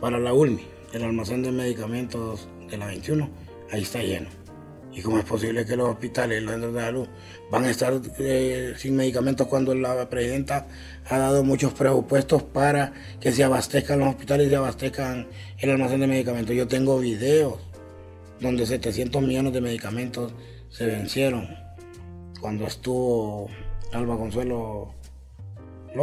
para 0.00 0.18
la 0.18 0.32
ULMI, 0.32 0.62
el 0.92 1.04
almacén 1.04 1.42
de 1.42 1.52
medicamentos 1.52 2.48
de 2.70 2.78
la 2.78 2.86
21, 2.86 3.28
ahí 3.70 3.82
está 3.82 4.02
lleno. 4.02 4.28
¿Y 4.92 5.02
cómo 5.02 5.18
es 5.18 5.26
posible 5.26 5.66
que 5.66 5.76
los 5.76 5.90
hospitales, 5.90 6.42
los 6.42 6.52
centros 6.52 6.72
de 6.72 6.80
salud, 6.80 7.08
van 7.50 7.64
a 7.64 7.70
estar 7.70 8.00
eh, 8.18 8.72
sin 8.78 8.96
medicamentos 8.96 9.46
cuando 9.46 9.74
la 9.74 10.08
presidenta 10.08 10.66
ha 11.04 11.18
dado 11.18 11.44
muchos 11.44 11.74
presupuestos 11.74 12.42
para 12.42 12.94
que 13.20 13.30
se 13.30 13.44
abastezcan 13.44 13.98
los 13.98 14.08
hospitales 14.08 14.46
y 14.46 14.50
se 14.50 14.56
abastezcan 14.56 15.28
el 15.58 15.70
almacén 15.70 16.00
de 16.00 16.06
medicamentos? 16.06 16.56
Yo 16.56 16.66
tengo 16.66 16.98
videos 16.98 17.58
donde 18.40 18.64
700 18.64 19.22
millones 19.22 19.52
de 19.52 19.60
medicamentos 19.60 20.32
se 20.70 20.86
vencieron 20.86 21.46
cuando 22.40 22.66
estuvo 22.66 23.48
Alba 23.92 24.16
Consuelo 24.16 24.94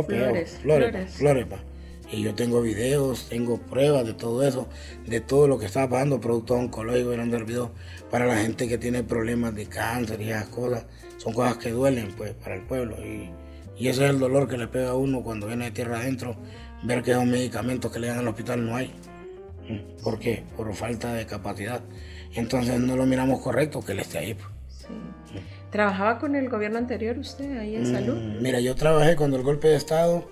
Flores. 0.02 0.60
Flores. 0.62 1.12
Flores. 1.12 1.46
Y 2.12 2.22
yo 2.22 2.36
tengo 2.36 2.62
videos, 2.62 3.28
tengo 3.30 3.58
pruebas 3.58 4.06
de 4.06 4.14
todo 4.14 4.48
eso, 4.48 4.68
de 5.06 5.20
todo 5.20 5.48
lo 5.48 5.58
que 5.58 5.66
está 5.66 5.90
pasando, 5.90 6.22
productos 6.22 6.58
oncológicos 6.58 7.14
eran 7.14 7.32
servido 7.32 7.72
para 8.12 8.26
la 8.26 8.38
gente 8.38 8.68
que 8.68 8.78
tiene 8.78 9.04
problemas 9.04 9.56
de 9.56 9.66
cáncer 9.66 10.22
y 10.22 10.30
esas 10.30 10.48
cosas. 10.50 10.86
Son 11.18 11.34
cosas 11.34 11.58
que 11.58 11.72
duelen 11.72 12.14
pues 12.16 12.34
para 12.34 12.56
el 12.56 12.62
pueblo. 12.62 12.98
Y, 13.04 13.32
y 13.78 13.88
ese 13.88 14.06
es 14.06 14.12
el 14.12 14.20
dolor 14.20 14.48
que 14.48 14.58
le 14.58 14.68
pega 14.68 14.90
a 14.90 14.96
uno 14.96 15.24
cuando 15.24 15.48
viene 15.48 15.66
de 15.66 15.72
tierra 15.72 16.00
adentro, 16.00 16.36
ver 16.84 17.02
que 17.02 17.12
esos 17.12 17.26
medicamentos 17.26 17.92
que 17.92 18.00
le 18.00 18.08
dan 18.08 18.20
al 18.20 18.28
hospital 18.28 18.66
no 18.66 18.76
hay. 18.76 18.94
¿Por 20.04 20.20
qué? 20.20 20.44
Por 20.56 20.74
falta 20.76 21.14
de 21.14 21.26
capacidad. 21.26 21.82
Entonces 22.36 22.80
no 22.80 22.96
lo 22.96 23.06
miramos 23.06 23.42
correcto 23.42 23.84
que 23.84 23.94
él 23.94 24.00
esté 24.00 24.18
ahí. 24.18 24.34
Pues. 24.34 24.48
¿Trabajaba 25.74 26.20
con 26.20 26.36
el 26.36 26.50
gobierno 26.50 26.78
anterior 26.78 27.18
usted 27.18 27.58
ahí 27.58 27.76
en 27.76 27.88
salud? 27.88 28.16
Mm, 28.16 28.44
mira, 28.44 28.60
yo 28.60 28.76
trabajé 28.76 29.16
cuando 29.16 29.38
el 29.38 29.44
golpe 29.44 29.70
de 29.70 29.76
Estado 29.76 30.24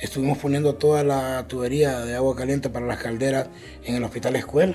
estuvimos 0.00 0.38
poniendo 0.38 0.74
toda 0.74 1.04
la 1.04 1.46
tubería 1.46 2.00
de 2.00 2.16
agua 2.16 2.34
caliente 2.34 2.68
para 2.68 2.84
las 2.84 2.98
calderas 2.98 3.48
en 3.84 3.94
el 3.94 4.02
hospital 4.02 4.34
escuela. 4.34 4.74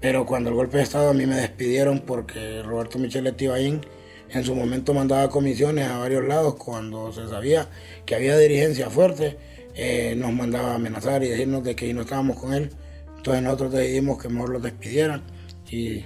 Pero 0.00 0.24
cuando 0.24 0.48
el 0.48 0.56
golpe 0.56 0.78
de 0.78 0.84
Estado 0.84 1.10
a 1.10 1.12
mí 1.12 1.26
me 1.26 1.34
despidieron 1.34 1.98
porque 2.00 2.62
Roberto 2.62 2.98
Micheletti 2.98 3.44
Ibaín 3.44 3.82
en 4.30 4.44
su 4.44 4.54
momento 4.54 4.94
mandaba 4.94 5.28
comisiones 5.28 5.90
a 5.90 5.98
varios 5.98 6.26
lados 6.26 6.54
cuando 6.54 7.12
se 7.12 7.28
sabía 7.28 7.68
que 8.06 8.14
había 8.14 8.38
dirigencia 8.38 8.88
fuerte, 8.88 9.36
eh, 9.74 10.14
nos 10.16 10.32
mandaba 10.32 10.72
a 10.72 10.74
amenazar 10.76 11.22
y 11.22 11.28
decirnos 11.28 11.64
de 11.64 11.76
que 11.76 11.92
no 11.92 12.00
estábamos 12.00 12.40
con 12.40 12.54
él. 12.54 12.70
Entonces 13.14 13.42
nosotros 13.42 13.72
decidimos 13.72 14.22
que 14.22 14.30
mejor 14.30 14.48
lo 14.48 14.58
despidieran 14.58 15.22
y 15.68 16.02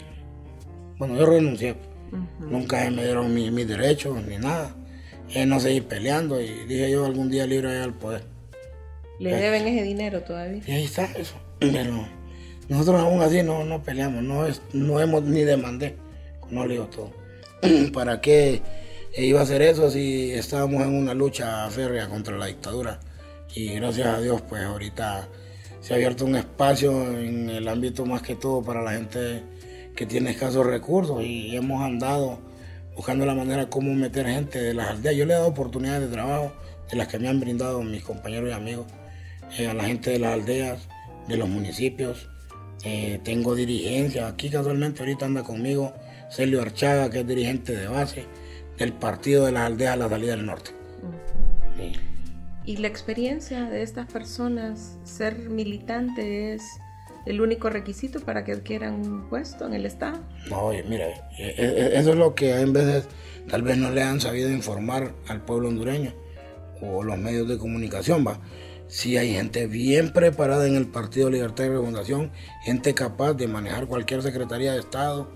bueno, 0.99 1.17
yo 1.17 1.27
renuncié. 1.27 1.94
Nunca 2.39 2.91
me 2.91 3.05
dieron 3.05 3.33
mis, 3.33 3.67
derechos 3.67 4.23
ni 4.27 4.37
nada. 4.37 4.75
Eh, 5.31 5.47
no 5.47 5.59
seguir 5.59 5.85
peleando 5.85 6.41
y 6.41 6.49
dije 6.67 6.91
yo 6.91 7.07
algún 7.07 7.31
día 7.31 7.47
libre 7.47 7.79
al 7.79 7.95
poder. 7.95 8.25
¿Le 9.19 9.35
deben 9.35 9.67
ese 9.67 9.83
dinero 9.83 10.23
todavía? 10.23 10.63
Y 10.67 10.71
ahí 10.71 10.85
está 10.85 11.05
eso. 11.17 11.35
Pero 11.61 12.07
nosotros 12.69 13.01
aún 13.01 13.23
así 13.23 13.43
no, 13.43 13.65
no 13.65 13.83
peleamos, 13.83 14.23
no, 14.23 14.47
es, 14.47 14.61
no 14.73 15.01
hemos 15.01 15.23
ni 15.23 15.43
demandé. 15.43 15.97
No 16.51 16.67
le 16.67 16.75
digo 16.75 16.87
todo. 16.87 17.13
¿Para 17.93 18.21
qué 18.21 18.61
iba 19.17 19.41
a 19.41 19.43
hacer 19.45 19.63
eso 19.63 19.91
si 19.91 20.33
estábamos 20.33 20.83
en 20.83 20.95
una 20.95 21.15
lucha 21.15 21.69
férrea 21.71 22.09
contra 22.09 22.37
la 22.37 22.47
dictadura? 22.47 23.01
Y 23.55 23.75
gracias 23.75 24.09
a 24.09 24.21
Dios, 24.21 24.43
pues 24.43 24.63
ahorita 24.63 25.29
se 25.81 25.93
ha 25.93 25.97
abierto 25.97 26.25
un 26.25 26.37
espacio 26.37 26.91
en 27.19 27.51
el 27.51 27.69
ámbito 27.69 28.05
más 28.05 28.23
que 28.23 28.35
todo 28.35 28.63
para 28.63 28.83
la 28.83 28.93
gente 28.93 29.43
que 29.95 30.07
tiene 30.07 30.31
escasos 30.31 30.67
recursos 30.67 31.23
y 31.23 31.57
hemos 31.57 31.83
andado 31.83 32.39
buscando 32.97 33.27
la 33.27 33.35
manera 33.35 33.69
como 33.69 33.95
meter 33.95 34.27
gente 34.27 34.61
de 34.61 34.75
las 34.75 34.89
aldeas. 34.89 35.17
Yo 35.17 35.27
le 35.27 35.35
he 35.35 35.37
dado 35.37 35.49
oportunidades 35.49 36.09
de 36.09 36.15
trabajo 36.15 36.53
de 36.91 36.97
las 36.97 37.09
que 37.09 37.19
me 37.19 37.29
han 37.29 37.41
brindado 37.41 37.83
mis 37.83 38.03
compañeros 38.03 38.51
y 38.51 38.53
amigos 38.53 38.87
eh, 39.59 39.69
a 39.69 39.75
la 39.75 39.85
gente 39.85 40.11
de 40.11 40.19
las 40.19 40.35
aldeas, 40.35 40.89
de 41.29 41.37
los 41.37 41.49
municipios. 41.49 42.29
Eh, 42.85 43.21
tengo 43.25 43.55
dirigencia, 43.55 44.29
aquí 44.29 44.51
casualmente 44.51 45.01
ahorita 45.01 45.25
anda 45.25 45.43
conmigo 45.43 45.95
Celio 46.31 46.61
Archaga, 46.61 47.09
que 47.11 47.21
es 47.21 47.27
dirigente 47.27 47.75
de 47.75 47.87
base 47.87 48.27
del 48.79 48.93
partido 48.93 49.47
de 49.47 49.53
las 49.53 49.67
aldeas 49.67 49.95
a 49.95 49.97
la 49.97 50.09
salida 50.09 50.37
del 50.37 50.47
norte. 50.47 50.73
¿Y 52.67 52.79
la 52.79 52.89
experiencia 52.89 53.65
de 53.65 53.83
estas 53.83 54.11
personas, 54.11 54.99
ser 55.05 55.51
militante 55.51 56.55
es 56.55 56.63
el 57.27 57.41
único 57.41 57.71
requisito 57.71 58.21
para 58.21 58.45
que 58.45 58.53
adquieran 58.53 58.95
un 58.95 59.29
puesto 59.29 59.67
en 59.67 59.75
el 59.75 59.87
Estado? 59.87 60.21
No, 60.51 60.71
mire, 60.89 61.15
eh, 61.39 61.93
eso 61.95 62.11
es 62.11 62.17
lo 62.17 62.35
que 62.35 62.59
en 62.61 62.73
veces 62.73 63.09
tal 63.49 63.63
vez 63.63 63.77
no 63.77 63.91
le 63.91 64.03
han 64.03 64.21
sabido 64.21 64.51
informar 64.51 65.15
al 65.29 65.43
pueblo 65.43 65.69
hondureño 65.69 66.13
o 66.81 67.03
los 67.03 67.19
medios 67.19 67.49
de 67.49 67.59
comunicación, 67.59 68.25
va 68.27 68.39
si 68.87 69.17
hay 69.17 69.33
gente 69.33 69.67
bien 69.67 70.13
preparada 70.13 70.67
en 70.67 70.77
el 70.77 70.87
Partido 70.87 71.31
Libertad 71.31 71.65
y 71.65 71.69
Refundación, 71.69 72.31
gente 72.63 72.95
capaz 72.95 73.35
de 73.35 73.49
manejar 73.49 73.87
cualquier 73.87 74.23
Secretaría 74.23 74.73
de 74.73 74.79
Estado, 74.79 75.31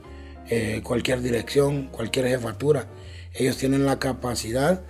eh, 0.48 0.80
cualquier 0.84 1.22
dirección, 1.22 1.88
cualquier 1.88 2.28
jefatura. 2.28 2.86
Ellos 3.34 3.56
tienen 3.56 3.84
la 3.84 3.98
capacidad 3.98 4.82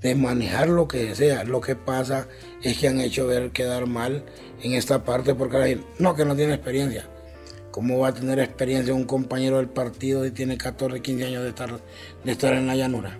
de 0.00 0.14
manejar 0.14 0.68
lo 0.68 0.88
que 0.88 1.14
sea. 1.14 1.44
Lo 1.44 1.60
que 1.60 1.76
pasa 1.76 2.28
es 2.62 2.78
que 2.78 2.88
han 2.88 3.00
hecho 3.00 3.26
ver 3.26 3.50
quedar 3.50 3.86
mal 3.86 4.24
en 4.62 4.72
esta 4.72 5.04
parte 5.04 5.34
porque 5.34 5.80
no, 5.98 6.14
que 6.14 6.24
no 6.24 6.36
tiene 6.36 6.54
experiencia. 6.54 7.06
¿Cómo 7.70 7.98
va 7.98 8.08
a 8.08 8.14
tener 8.14 8.38
experiencia 8.38 8.94
un 8.94 9.04
compañero 9.04 9.58
del 9.58 9.68
partido 9.68 10.24
y 10.24 10.30
tiene 10.30 10.56
14, 10.56 11.02
15 11.02 11.26
años 11.26 11.42
de 11.42 11.50
estar, 11.50 11.78
de 12.24 12.32
estar 12.32 12.54
en 12.54 12.66
la 12.66 12.74
llanura? 12.74 13.18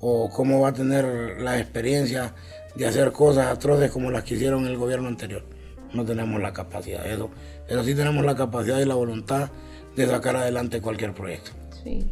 ¿O 0.00 0.30
cómo 0.30 0.60
va 0.60 0.70
a 0.70 0.72
tener 0.72 1.40
la 1.40 1.58
experiencia 1.58 2.34
de 2.76 2.86
hacer 2.86 3.12
cosas 3.12 3.46
atroces 3.46 3.90
como 3.90 4.10
las 4.10 4.24
que 4.24 4.34
hicieron 4.34 4.66
el 4.66 4.76
gobierno 4.76 5.08
anterior. 5.08 5.44
No 5.92 6.04
tenemos 6.04 6.40
la 6.40 6.52
capacidad 6.52 7.06
eso, 7.06 7.30
pero 7.66 7.82
sí 7.82 7.94
tenemos 7.94 8.24
la 8.24 8.36
capacidad 8.36 8.78
y 8.78 8.84
la 8.84 8.94
voluntad 8.94 9.50
de 9.96 10.06
sacar 10.06 10.36
adelante 10.36 10.80
cualquier 10.80 11.14
proyecto. 11.14 11.52
Sí. 11.82 12.06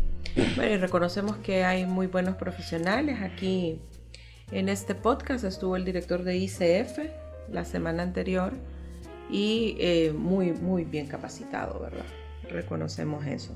Bueno, 0.56 0.74
y 0.74 0.76
reconocemos 0.78 1.36
que 1.38 1.64
hay 1.64 1.84
muy 1.84 2.06
buenos 2.06 2.36
profesionales. 2.36 3.18
Aquí 3.20 3.78
en 4.54 4.68
este 4.68 4.94
podcast 4.94 5.44
estuvo 5.44 5.74
el 5.76 5.84
director 5.84 6.22
de 6.22 6.36
ICF 6.36 6.98
la 7.50 7.64
semana 7.64 8.04
anterior 8.04 8.52
y 9.28 9.76
eh, 9.80 10.12
muy, 10.16 10.52
muy 10.52 10.84
bien 10.84 11.08
capacitado, 11.08 11.80
¿verdad? 11.80 12.04
Reconocemos 12.48 13.26
eso. 13.26 13.52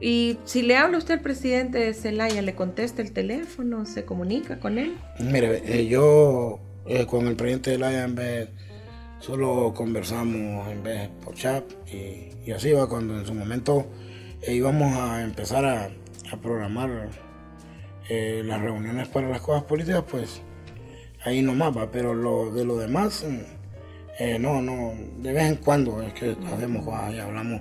Y 0.00 0.38
si 0.44 0.62
le 0.62 0.76
habla 0.76 0.98
usted 0.98 1.14
al 1.14 1.20
presidente 1.20 1.78
de 1.78 1.94
Celaya, 1.94 2.42
¿le 2.42 2.54
contesta 2.54 3.00
el 3.00 3.12
teléfono? 3.12 3.86
¿Se 3.86 4.04
comunica 4.04 4.58
con 4.58 4.78
él? 4.78 4.96
Mire, 5.20 5.62
eh, 5.64 5.86
yo 5.86 6.58
eh, 6.86 7.06
con 7.06 7.28
el 7.28 7.36
presidente 7.36 7.70
de 7.70 7.76
Celaya 7.76 8.04
en 8.04 8.14
vez 8.16 8.48
solo 9.20 9.72
conversamos 9.74 10.68
en 10.68 10.82
vez 10.82 11.08
por 11.24 11.34
chat 11.34 11.64
y, 11.86 12.50
así 12.50 12.72
va 12.72 12.88
cuando 12.88 13.18
en 13.18 13.24
su 13.24 13.34
momento 13.34 13.86
íbamos 14.46 14.92
a 14.94 15.22
empezar 15.22 15.64
a, 15.64 15.90
programar 16.42 17.08
las 18.08 18.60
reuniones 18.60 19.08
para 19.08 19.28
las 19.28 19.40
cosas 19.40 19.64
políticas, 19.64 20.04
pues 20.10 20.42
ahí 21.24 21.42
nomás 21.42 21.76
va, 21.76 21.90
pero 21.90 22.14
lo, 22.14 22.52
de 22.52 22.64
lo 22.64 22.78
demás, 22.78 23.24
no, 24.40 24.62
no, 24.62 24.94
de 25.18 25.32
vez 25.32 25.44
en 25.44 25.56
cuando 25.56 26.02
es 26.02 26.12
que 26.12 26.36
hacemos 26.52 26.84
cosas 26.84 27.14
y 27.14 27.18
hablamos, 27.18 27.60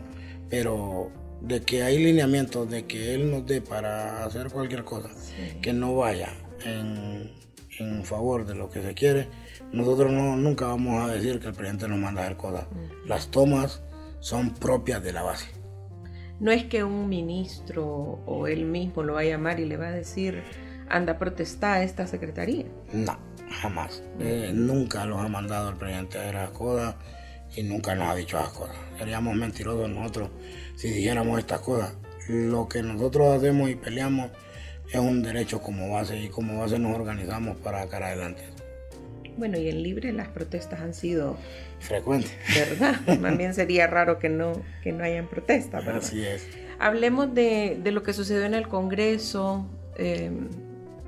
pero 0.50 1.12
de 1.42 1.62
que 1.62 1.84
hay 1.84 1.98
lineamientos 2.00 2.70
de 2.70 2.86
que 2.86 3.14
él 3.14 3.30
nos 3.30 3.46
dé 3.46 3.62
para 3.62 4.26
hacer 4.26 4.50
cualquier 4.50 4.84
cosa 4.84 5.10
que 5.62 5.74
no 5.74 5.96
vaya 5.96 6.34
en, 6.66 7.32
favor 8.04 8.46
de 8.46 8.56
lo 8.56 8.70
que 8.70 8.82
se 8.82 8.94
quiere, 8.94 9.28
nosotros 9.74 10.12
no, 10.12 10.38
nunca 10.38 10.68
vamos 10.68 11.04
a 11.04 11.14
decir 11.14 11.40
que 11.40 11.48
el 11.48 11.54
presidente 11.54 11.88
nos 11.90 12.00
manda 12.00 12.22
a 12.22 12.26
hacer 12.26 12.38
cosas. 12.38 12.68
Mm. 12.72 13.08
Las 13.10 13.30
tomas 13.32 13.82
son 14.22 14.54
propias 14.54 15.04
de 15.04 15.12
la 15.12 15.24
base. 15.24 15.48
No 16.40 16.52
es 16.52 16.66
que 16.66 16.84
un 16.84 17.08
ministro 17.08 18.20
o 18.26 18.48
él 18.48 18.66
mismo 18.66 19.04
lo 19.04 19.14
va 19.14 19.22
a 19.22 19.26
llamar 19.26 19.60
y 19.60 19.66
le 19.66 19.78
va 19.78 19.88
a 19.88 19.92
decir, 19.92 20.44
anda 20.90 21.18
a 21.20 21.74
a 21.74 21.84
esta 21.84 22.08
secretaría. 22.08 22.66
No, 22.94 23.18
jamás. 23.62 24.04
Eh, 24.20 24.52
nunca 24.54 25.06
los 25.06 25.20
ha 25.20 25.28
mandado 25.28 25.70
el 25.70 25.76
presidente 25.78 26.18
a 26.20 26.30
hacer 26.30 26.52
cosas 26.52 26.96
y 27.56 27.64
nunca 27.64 27.96
nos 27.96 28.10
ha 28.10 28.16
dicho 28.16 28.38
esas 28.38 28.52
cosas. 28.52 28.76
Seríamos 28.98 29.36
mentirosos 29.36 29.90
nosotros 29.90 30.30
si 30.76 30.90
dijéramos 30.90 31.40
estas 31.40 31.62
cosas. 31.62 31.96
Lo 32.28 32.68
que 32.68 32.82
nosotros 32.82 33.38
hacemos 33.38 33.70
y 33.70 33.76
peleamos 33.76 34.32
es 34.92 35.00
un 35.00 35.22
derecho 35.22 35.62
como 35.62 35.92
base 35.94 36.20
y 36.20 36.30
como 36.30 36.60
base 36.60 36.80
nos 36.80 36.96
organizamos 36.96 37.58
para 37.58 37.84
sacar 37.84 38.04
adelante. 38.04 38.55
Bueno, 39.38 39.58
y 39.58 39.70
en 39.70 39.84
Libre 39.84 40.14
las 40.14 40.30
protestas 40.30 40.80
han 40.82 40.94
sido 40.94 41.38
frecuentes. 41.80 42.34
¿Verdad? 42.54 42.96
También 43.22 43.54
sería 43.54 43.88
raro 43.88 44.18
que 44.20 44.30
no, 44.30 44.54
que 44.82 44.92
no 44.92 45.04
hayan 45.04 45.28
protestas, 45.28 45.86
¿verdad? 45.86 46.02
Así 46.04 46.26
es. 46.26 46.48
Hablemos 46.80 47.34
de, 47.34 47.80
de 47.82 47.92
lo 47.92 48.04
que 48.04 48.14
sucedió 48.14 48.46
en 48.46 48.54
el 48.54 48.68
Congreso, 48.68 49.66
eh, 49.98 50.32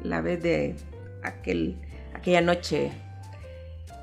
la 0.03 0.21
vez 0.21 0.41
de 0.41 0.75
aquel, 1.23 1.75
aquella 2.13 2.41
noche 2.41 2.91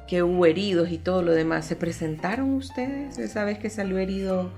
que 0.06 0.22
hubo 0.22 0.46
heridos 0.46 0.90
y 0.90 0.98
todo 0.98 1.22
lo 1.22 1.32
demás. 1.32 1.66
¿Se 1.66 1.76
presentaron 1.76 2.50
ustedes 2.52 3.18
esa 3.18 3.44
vez 3.44 3.58
que 3.58 3.70
salió 3.70 3.98
herido 3.98 4.52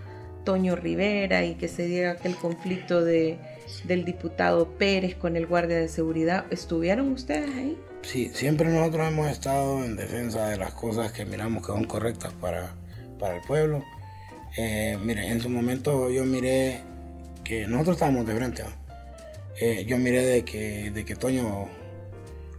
Toño 0.45 0.77
Rivera 0.77 1.45
y 1.45 1.55
que 1.55 1.69
se 1.69 1.87
dio 1.87 2.11
aquel 2.11 2.37
conflicto 2.37 3.05
de, 3.05 3.39
del 3.85 4.05
diputado 4.05 4.69
Pérez 4.71 5.15
con 5.15 5.37
el 5.37 5.47
guardia 5.47 5.77
de 5.77 5.89
seguridad? 5.89 6.47
¿Estuvieron 6.51 7.13
ustedes 7.13 7.55
ahí? 7.55 7.77
Sí, 8.07 8.31
siempre 8.33 8.69
nosotros 8.69 9.09
hemos 9.09 9.29
estado 9.29 9.85
en 9.85 9.97
defensa 9.97 10.49
de 10.49 10.57
las 10.57 10.73
cosas 10.75 11.11
que 11.11 11.25
miramos 11.25 11.67
que 11.67 11.73
son 11.73 11.85
correctas 11.87 12.33
para, 12.41 12.73
para 13.19 13.35
el 13.35 13.43
pueblo. 13.43 13.83
Eh, 14.57 14.97
mire, 15.03 15.27
en 15.27 15.41
su 15.41 15.51
momento 15.51 16.09
yo 16.09 16.25
miré 16.25 16.83
que 17.43 17.67
nosotros 17.67 17.97
estábamos 17.97 18.25
de 18.25 18.37
frente. 18.37 18.63
Eh, 19.61 19.85
yo 19.89 19.99
miré 19.99 20.25
de 20.25 20.45
que, 20.45 20.93
de 20.93 21.05
que 21.05 21.17
Toño 21.17 21.69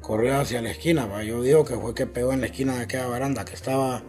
corrió 0.02 0.38
hacia 0.38 0.62
la 0.62 0.72
esquina, 0.72 1.08
yo 1.24 1.42
digo 1.42 1.64
que 1.64 1.76
fue 1.76 1.96
que 1.96 2.08
pegó 2.08 2.34
en 2.34 2.42
la 2.42 2.48
esquina 2.48 2.76
de 2.76 2.84
aquella 2.84 3.08
baranda 3.08 3.46
que 3.46 3.54
estaba 3.54 4.04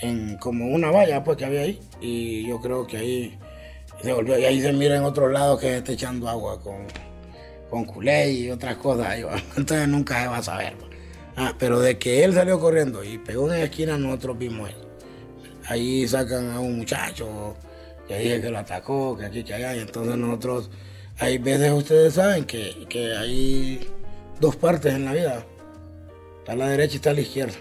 en 0.00 0.38
como 0.38 0.66
una 0.68 0.90
valla 0.90 1.22
pues 1.22 1.36
que 1.36 1.44
había 1.44 1.60
ahí 1.60 1.78
y 2.00 2.48
yo 2.48 2.58
creo 2.58 2.86
que 2.86 2.96
ahí 2.96 3.38
se 4.02 4.14
volvió 4.14 4.38
y 4.38 4.46
ahí 4.46 4.62
se 4.62 4.72
mira 4.72 4.96
en 4.96 5.04
otro 5.04 5.28
lado 5.28 5.58
que 5.58 5.76
está 5.76 5.92
echando 5.92 6.26
agua 6.26 6.58
con, 6.62 6.86
con 7.70 7.84
culé 7.84 8.32
y 8.32 8.50
otras 8.50 8.76
cosas 8.76 9.16
entonces 9.56 9.88
nunca 9.88 10.22
se 10.22 10.28
va 10.28 10.36
a 10.38 10.42
saber 10.42 10.74
pues. 10.76 10.90
ah, 11.36 11.54
pero 11.58 11.80
de 11.80 11.98
que 11.98 12.24
él 12.24 12.34
salió 12.34 12.60
corriendo 12.60 13.02
y 13.04 13.18
pegó 13.18 13.44
en 13.44 13.60
la 13.60 13.64
esquina 13.64 13.96
nosotros 13.96 14.36
vimos 14.36 14.70
eso 14.70 14.90
ahí 15.66 16.06
sacan 16.06 16.50
a 16.50 16.60
un 16.60 16.78
muchacho 16.78 17.56
que 18.08 18.18
dije 18.18 18.40
que 18.40 18.50
lo 18.50 18.58
atacó 18.58 19.16
que 19.16 19.26
aquí 19.26 19.44
que 19.44 19.54
allá 19.54 19.76
y 19.76 19.80
entonces 19.80 20.16
nosotros 20.16 20.70
hay 21.20 21.36
veces 21.36 21.70
ustedes 21.70 22.14
saben 22.14 22.44
que, 22.44 22.86
que 22.88 23.14
hay 23.14 23.86
dos 24.40 24.56
partes 24.56 24.94
en 24.94 25.04
la 25.04 25.12
vida. 25.12 25.44
Está 26.38 26.52
a 26.52 26.56
la 26.56 26.68
derecha 26.68 26.94
y 26.94 26.96
está 26.96 27.10
a 27.10 27.14
la 27.14 27.20
izquierda. 27.20 27.54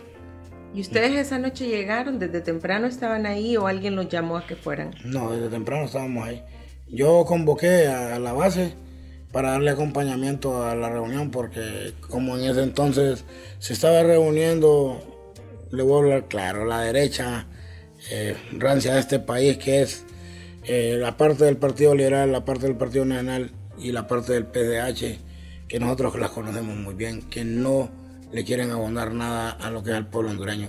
¿Y 0.73 0.81
ustedes 0.81 1.11
esa 1.13 1.39
noche 1.39 1.67
llegaron? 1.67 2.19
¿Desde 2.19 2.39
temprano 2.39 2.87
estaban 2.87 3.25
ahí 3.25 3.57
o 3.57 3.67
alguien 3.67 3.97
los 3.97 4.07
llamó 4.07 4.37
a 4.37 4.47
que 4.47 4.55
fueran? 4.55 4.95
No, 5.03 5.31
desde 5.31 5.49
temprano 5.49 5.85
estábamos 5.85 6.25
ahí. 6.25 6.41
Yo 6.87 7.25
convoqué 7.25 7.87
a 7.87 8.17
la 8.17 8.31
base 8.31 8.73
para 9.31 9.51
darle 9.51 9.71
acompañamiento 9.71 10.65
a 10.65 10.75
la 10.75 10.89
reunión 10.89 11.31
porque 11.31 11.93
como 12.09 12.37
en 12.37 12.49
ese 12.49 12.63
entonces 12.63 13.25
se 13.59 13.73
estaba 13.73 14.03
reuniendo, 14.03 14.99
le 15.71 15.83
voy 15.83 15.93
a 15.93 16.03
hablar 16.03 16.27
claro, 16.27 16.65
la 16.65 16.81
derecha 16.81 17.47
eh, 18.11 18.35
rancia 18.53 18.93
de 18.93 18.99
este 19.01 19.19
país 19.19 19.57
que 19.57 19.81
es 19.81 20.05
eh, 20.63 20.97
la 20.99 21.17
parte 21.17 21.45
del 21.45 21.57
Partido 21.57 21.95
Liberal, 21.95 22.31
la 22.31 22.45
parte 22.45 22.67
del 22.67 22.75
Partido 22.75 23.05
Nacional 23.05 23.51
y 23.77 23.91
la 23.91 24.07
parte 24.07 24.33
del 24.33 24.45
PDH 24.45 25.19
que 25.67 25.79
nosotros 25.79 26.19
las 26.19 26.31
conocemos 26.31 26.75
muy 26.75 26.95
bien, 26.95 27.21
que 27.29 27.45
no 27.45 27.89
le 28.31 28.43
quieren 28.43 28.71
abonar 28.71 29.13
nada 29.13 29.51
a 29.51 29.69
lo 29.69 29.83
que 29.83 29.91
es 29.91 29.97
el 29.97 30.07
pueblo 30.07 30.31
hondureño. 30.31 30.67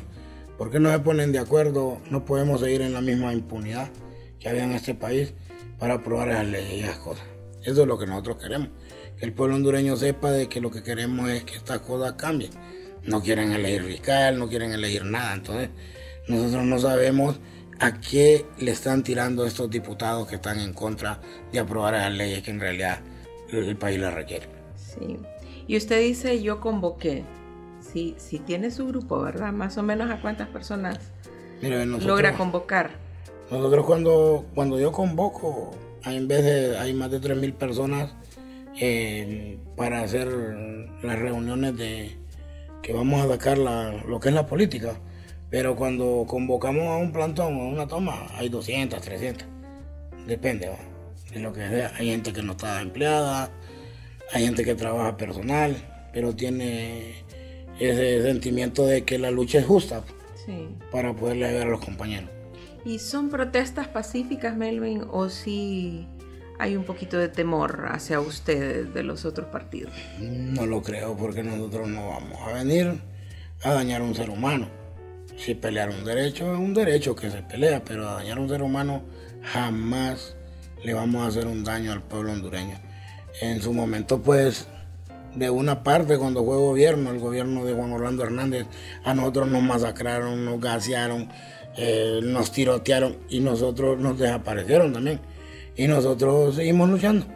¿Por 0.59 0.71
qué 0.71 0.79
no 0.79 0.93
se 0.93 0.99
ponen 0.99 1.33
de 1.33 1.39
acuerdo? 1.39 2.01
No 2.11 2.27
podemos 2.27 2.61
seguir 2.61 2.83
en 2.83 2.93
la 2.93 3.01
misma 3.01 3.33
impunidad 3.33 3.89
que 4.39 4.51
había 4.51 4.65
en 4.65 4.73
este 4.73 4.95
país 4.95 5.33
para 5.79 5.95
aprobar 5.95 6.29
esas 6.29 6.47
leyes 6.47 6.73
y 6.75 6.81
esas 6.81 6.99
cosas. 6.99 7.25
Eso 7.63 7.83
es 7.83 7.89
lo 7.89 7.99
que 7.99 8.07
nosotros 8.07 8.37
queremos. 8.37 8.69
Que 9.19 9.27
el 9.27 9.33
pueblo 9.33 9.57
hondureño 9.57 9.97
sepa 9.97 10.31
de 10.31 10.49
que 10.49 10.61
lo 10.61 10.71
que 10.71 10.83
queremos 10.83 11.29
es 11.31 11.45
que 11.45 11.57
estas 11.57 11.81
cosas 11.81 12.15
cambien. 12.15 12.51
No 13.05 13.23
quieren 13.23 13.53
elegir 13.53 13.85
fiscal, 13.85 14.39
no 14.39 14.49
quieren 14.49 14.73
elegir 14.73 15.05
nada. 15.05 15.35
Entonces, 15.35 15.71
nosotros 16.29 16.65
no 16.65 16.79
sabemos 16.79 17.41
a 17.81 17.99
qué 17.99 18.47
le 18.59 18.71
están 18.73 19.03
tirando 19.03 19.47
estos 19.47 19.71
diputados 19.71 20.29
que 20.29 20.37
están 20.37 20.61
en 20.61 20.73
contra 20.75 21.21
de 21.51 21.59
aprobar 21.59 21.95
esas 21.95 22.13
leyes 22.13 22.43
que 22.43 22.51
en 22.51 22.61
realidad 22.61 23.01
el 23.51 23.77
país 23.77 23.99
las 23.99 24.15
requiere. 24.15 24.47
Sí. 24.77 25.19
Y 25.67 25.77
usted 25.77 26.01
dice, 26.01 26.43
yo 26.43 26.61
convoqué. 26.61 27.25
Sí, 27.81 28.15
sí 28.19 28.39
tiene 28.39 28.71
su 28.71 28.87
grupo, 28.87 29.21
¿verdad? 29.21 29.53
Más 29.53 29.79
o 29.79 29.83
menos 29.83 30.11
a 30.11 30.21
cuántas 30.21 30.49
personas 30.49 30.99
logra 31.63 32.37
convocar. 32.37 32.91
Nosotros 33.51 33.85
cuando, 33.85 34.45
cuando 34.55 34.79
yo 34.79 34.93
convoco, 34.93 35.75
en 36.05 36.29
vez 36.29 36.45
de, 36.45 36.79
hay 36.79 36.93
más 36.95 37.11
de 37.11 37.21
3.000 37.21 37.55
personas 37.55 38.15
eh, 38.81 39.59
para 39.77 40.03
hacer 40.03 40.29
las 41.03 41.19
reuniones 41.19 41.77
de 41.77 42.17
que 42.83 42.93
vamos 42.93 43.23
a 43.25 43.29
sacar 43.29 43.59
lo 43.59 44.21
que 44.21 44.29
es 44.29 44.35
la 44.35 44.47
política. 44.47 44.95
Pero 45.51 45.75
cuando 45.75 46.25
convocamos 46.29 46.85
a 46.85 46.97
un 46.97 47.13
plantón 47.13 47.57
o 47.57 47.63
a 47.63 47.69
una 47.69 47.87
toma, 47.89 48.27
hay 48.37 48.49
200, 48.49 49.01
300. 49.01 49.47
Depende 50.27 50.71
de 51.33 51.41
lo 51.41 51.53
que 51.53 51.69
sea. 51.69 51.93
Hay 51.99 52.09
gente 52.11 52.33
que 52.33 52.43
no 52.43 52.53
está 52.53 52.81
empleada, 52.81 53.51
hay 54.33 54.45
gente 54.45 54.65
que 54.65 54.75
trabaja 54.75 55.17
personal, 55.17 55.77
pero 56.13 56.35
tiene 56.35 57.25
ese 57.81 58.23
sentimiento 58.23 58.87
de 58.87 59.05
que 59.05 59.19
la 59.19 59.31
lucha 59.31 59.59
es 59.59 59.67
justa 59.67 60.05
para 60.91 61.15
poderle 61.15 61.47
ayudar 61.47 61.67
a 61.67 61.71
los 61.71 61.85
compañeros. 61.85 62.31
¿Y 62.85 62.99
son 62.99 63.29
protestas 63.29 63.89
pacíficas, 63.89 64.57
Melvin, 64.57 65.05
o 65.11 65.29
si 65.29 66.07
hay 66.59 66.77
un 66.77 66.85
poquito 66.85 67.19
de 67.19 67.29
temor 67.29 67.89
hacia 67.91 68.21
ustedes 68.21 68.93
de 68.95 69.03
los 69.03 69.25
otros 69.25 69.49
partidos? 69.49 69.93
No 70.19 70.67
lo 70.67 70.83
creo, 70.83 71.17
porque 71.17 71.43
nosotros 71.43 71.89
no 71.89 72.09
vamos 72.09 72.39
a 72.47 72.53
venir 72.53 73.01
a 73.63 73.73
dañar 73.73 74.01
a 74.01 74.05
un 74.05 74.15
ser 74.15 74.31
humano. 74.31 74.69
Si 75.37 75.55
pelear 75.55 75.91
un 75.91 76.05
derecho 76.05 76.53
es 76.53 76.59
un 76.59 76.75
derecho 76.75 77.15
que 77.15 77.31
se 77.31 77.43
pelea, 77.43 77.83
pero 77.85 78.09
a 78.09 78.15
dañar 78.15 78.39
a 78.39 78.41
un 78.41 78.49
ser 78.49 78.63
humano 78.63 79.03
jamás 79.43 80.37
le 80.83 80.95
vamos 80.95 81.23
a 81.23 81.29
hacer 81.29 81.47
un 81.47 81.65
daño 81.65 81.93
al 81.93 82.03
pueblo 82.03 82.33
hondureño 82.33 82.79
en 83.41 83.61
su 83.61 83.73
momento 83.73 84.21
pues 84.21 84.67
de 85.35 85.49
una 85.49 85.85
parte 85.85 86.19
cuando 86.19 86.45
fue 86.45 86.57
gobierno, 86.57 87.11
el 87.11 87.21
gobierno 87.21 87.65
de 87.65 87.73
Juan 87.73 87.93
Orlando 87.93 88.25
Hernández, 88.25 88.67
a 89.05 89.15
nosotros 89.15 89.49
nos 89.49 89.63
masacraron, 89.63 90.45
nos 90.45 90.61
gasearon, 90.61 91.29
eh, 91.77 92.21
nos 92.23 92.53
tirotearon 92.53 93.17
y 93.29 93.41
nosotros 93.41 93.99
nos 93.99 94.19
desaparecieron 94.19 94.93
también. 94.93 95.21
Y 95.77 95.87
nosotros 95.87 96.57
seguimos 96.57 96.89
luchando. 96.91 97.27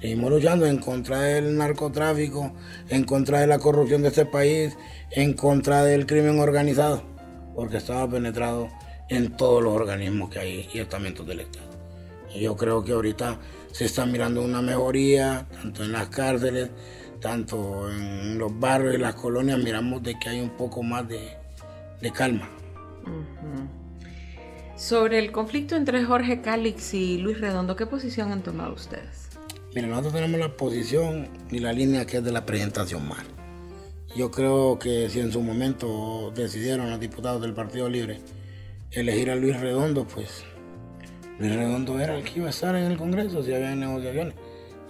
Seguimos 0.00 0.30
luchando 0.30 0.66
en 0.66 0.78
contra 0.78 1.20
del 1.22 1.56
narcotráfico, 1.56 2.52
en 2.88 3.04
contra 3.04 3.40
de 3.40 3.48
la 3.48 3.58
corrupción 3.58 4.02
de 4.02 4.08
este 4.08 4.26
país, 4.26 4.76
en 5.10 5.32
contra 5.32 5.84
del 5.84 6.06
crimen 6.06 6.38
organizado, 6.38 7.02
porque 7.54 7.78
estaba 7.78 8.08
penetrado 8.08 8.68
en 9.08 9.36
todos 9.36 9.62
los 9.62 9.72
organismos 9.74 10.30
que 10.30 10.38
hay 10.38 10.68
y 10.72 10.78
estamentos 10.78 11.26
del 11.26 11.40
Estado. 11.40 11.66
Y 12.34 12.40
yo 12.40 12.56
creo 12.56 12.84
que 12.84 12.92
ahorita 12.92 13.38
se 13.72 13.86
está 13.86 14.06
mirando 14.06 14.42
una 14.42 14.62
mejoría, 14.62 15.46
tanto 15.52 15.82
en 15.82 15.92
las 15.92 16.08
cárceles, 16.08 16.70
tanto 17.20 17.90
en 17.90 18.38
los 18.38 18.58
barrios 18.58 18.94
y 18.94 18.98
las 18.98 19.14
colonias, 19.14 19.58
miramos 19.58 20.02
de 20.02 20.18
que 20.18 20.28
hay 20.28 20.40
un 20.40 20.50
poco 20.50 20.82
más 20.82 21.06
de, 21.08 21.36
calma. 22.12 22.48
Sobre 24.76 25.18
el 25.18 25.32
conflicto 25.32 25.74
entre 25.74 26.04
Jorge 26.04 26.40
Cálix 26.40 26.94
y 26.94 27.18
Luis 27.18 27.40
Redondo, 27.40 27.74
¿qué 27.74 27.86
posición 27.86 28.30
han 28.30 28.42
tomado 28.42 28.74
ustedes? 28.74 29.28
Mira, 29.74 29.88
nosotros 29.88 30.14
tenemos 30.14 30.38
la 30.38 30.56
posición 30.56 31.28
y 31.50 31.58
la 31.58 31.72
línea 31.72 32.06
que 32.06 32.18
es 32.18 32.24
de 32.24 32.32
la 32.32 32.46
presentación 32.46 33.06
mal. 33.08 33.26
Yo 34.16 34.30
creo 34.30 34.78
que 34.78 35.10
si 35.10 35.20
en 35.20 35.32
su 35.32 35.42
momento 35.42 36.32
decidieron 36.34 36.90
los 36.90 37.00
diputados 37.00 37.42
del 37.42 37.54
Partido 37.54 37.88
Libre 37.88 38.20
elegir 38.90 39.30
a 39.30 39.36
Luis 39.36 39.60
Redondo, 39.60 40.06
pues 40.06 40.44
Luis 41.38 41.54
Redondo 41.54 42.00
era 42.00 42.16
el 42.16 42.24
que 42.24 42.38
iba 42.38 42.46
a 42.46 42.50
estar 42.50 42.74
en 42.74 42.84
el 42.84 42.96
Congreso 42.96 43.42
si 43.42 43.52
había 43.52 43.74
negociaciones. 43.74 44.34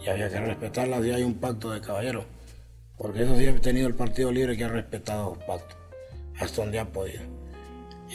Y 0.05 0.09
había 0.09 0.29
que 0.31 0.41
respetarlas 0.41 1.03
si 1.03 1.11
hay 1.11 1.23
un 1.23 1.35
pacto 1.35 1.71
de 1.71 1.81
caballeros. 1.81 2.25
Porque 2.97 3.23
eso 3.23 3.37
sí 3.37 3.47
ha 3.47 3.61
tenido 3.61 3.89
el 3.89 3.95
Partido 3.95 4.31
Libre 4.31 4.57
que 4.57 4.65
ha 4.65 4.69
respetado 4.69 5.35
los 5.35 5.45
pactos. 5.45 5.77
Hasta 6.39 6.63
donde 6.63 6.79
ha 6.79 6.91
podido. 6.91 7.38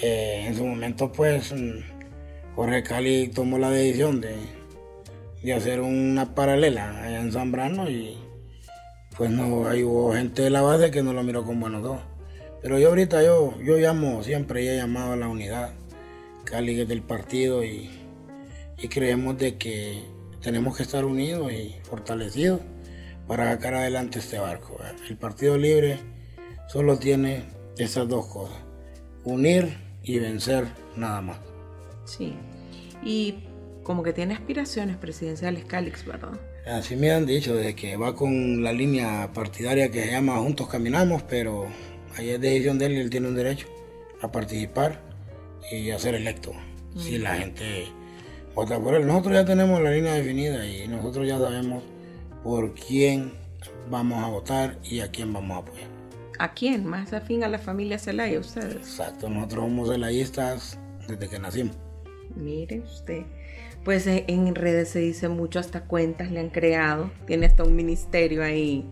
Eh, 0.01 0.45
en 0.47 0.55
su 0.55 0.65
momento, 0.65 1.11
pues, 1.11 1.53
mm, 1.53 2.55
Jorge 2.55 2.83
Cali 2.83 3.27
tomó 3.29 3.57
la 3.57 3.69
decisión 3.69 4.21
de, 4.21 4.35
de 5.43 5.53
hacer 5.53 5.81
una 5.81 6.35
paralela 6.35 7.03
allá 7.03 7.21
en 7.21 7.31
Zambrano 7.31 7.89
y 7.89 8.17
pues 9.17 9.29
no, 9.29 9.67
ahí 9.67 9.83
hubo 9.83 10.13
gente 10.13 10.41
de 10.41 10.49
la 10.49 10.61
base 10.61 10.89
que 10.89 11.03
no 11.03 11.13
lo 11.13 11.23
miró 11.23 11.43
con 11.45 11.59
buenos 11.59 11.85
ojos. 11.85 12.01
Pero 12.61 12.79
yo 12.79 12.89
ahorita 12.89 13.23
yo, 13.23 13.53
yo 13.61 13.77
llamo, 13.77 14.23
siempre 14.23 14.67
he 14.67 14.77
llamado 14.77 15.13
a 15.13 15.15
la 15.17 15.27
unidad. 15.27 15.73
Cali 16.45 16.85
del 16.85 17.01
partido 17.01 17.63
y 17.63 17.89
y 18.83 18.89
creemos 18.89 19.37
de 19.37 19.57
que 19.57 20.03
tenemos 20.41 20.75
que 20.75 20.83
estar 20.83 21.05
unidos 21.05 21.51
y 21.53 21.73
fortalecidos 21.83 22.59
para 23.27 23.49
sacar 23.49 23.75
adelante 23.75 24.19
este 24.19 24.37
barco. 24.39 24.77
El 25.09 25.17
Partido 25.17 25.57
Libre 25.57 25.99
solo 26.67 26.99
tiene 26.99 27.45
esas 27.77 28.09
dos 28.09 28.27
cosas, 28.27 28.57
unir 29.23 29.77
y 30.03 30.19
vencer 30.19 30.67
nada 30.95 31.21
más. 31.21 31.37
Sí, 32.05 32.33
y 33.03 33.35
como 33.83 34.03
que 34.03 34.13
tiene 34.13 34.33
aspiraciones 34.33 34.97
presidenciales 34.97 35.65
Calix, 35.65 36.05
¿verdad? 36.05 36.39
Así 36.65 36.95
me 36.95 37.11
han 37.11 37.25
dicho, 37.25 37.55
de 37.55 37.75
que 37.75 37.97
va 37.97 38.15
con 38.15 38.63
la 38.63 38.71
línea 38.71 39.31
partidaria 39.33 39.91
que 39.91 40.03
se 40.03 40.11
llama 40.11 40.37
Juntos 40.37 40.69
Caminamos, 40.69 41.23
pero 41.23 41.65
ahí 42.15 42.29
es 42.29 42.39
decisión 42.39 42.79
de 42.79 42.85
él 42.85 42.91
y 42.93 42.99
él 42.99 43.09
tiene 43.09 43.27
un 43.27 43.35
derecho 43.35 43.67
a 44.21 44.31
participar 44.31 45.01
y 45.71 45.91
a 45.91 45.99
ser 45.99 46.15
electo. 46.15 46.53
Si 46.95 47.17
la 47.17 47.35
gente 47.35 47.87
vota 48.55 48.79
por 48.79 48.93
él. 48.95 49.05
Nosotros 49.05 49.33
ya 49.33 49.45
tenemos 49.45 49.81
la 49.81 49.91
línea 49.91 50.13
definida 50.13 50.65
y 50.65 50.87
nosotros 50.87 51.27
ya 51.27 51.37
sabemos 51.39 51.83
por 52.43 52.73
quién 52.75 53.33
vamos 53.89 54.23
a 54.23 54.27
votar 54.27 54.77
y 54.83 54.99
a 54.99 55.09
quién 55.09 55.33
vamos 55.33 55.57
a 55.57 55.59
apoyar. 55.61 55.92
¿A 56.39 56.53
quién? 56.53 56.85
Más 56.85 57.13
afín 57.13 57.43
a 57.43 57.47
la 57.47 57.59
familia 57.59 57.99
Zelaya, 57.99 58.39
ustedes. 58.39 58.75
Exacto, 58.75 59.29
nosotros 59.29 59.65
somos 59.65 59.89
celayistas 59.89 60.77
desde 61.07 61.29
que 61.29 61.39
nacimos. 61.39 61.75
Mire 62.35 62.79
usted. 62.81 63.23
Pues 63.83 64.07
eh, 64.07 64.23
en 64.27 64.55
redes 64.55 64.89
se 64.89 64.99
dice 64.99 65.27
mucho, 65.27 65.59
hasta 65.59 65.81
cuentas 65.81 66.31
le 66.31 66.39
han 66.39 66.49
creado. 66.49 67.11
Tiene 67.27 67.45
hasta 67.45 67.63
un 67.63 67.75
ministerio 67.75 68.43
ahí. 68.43 68.85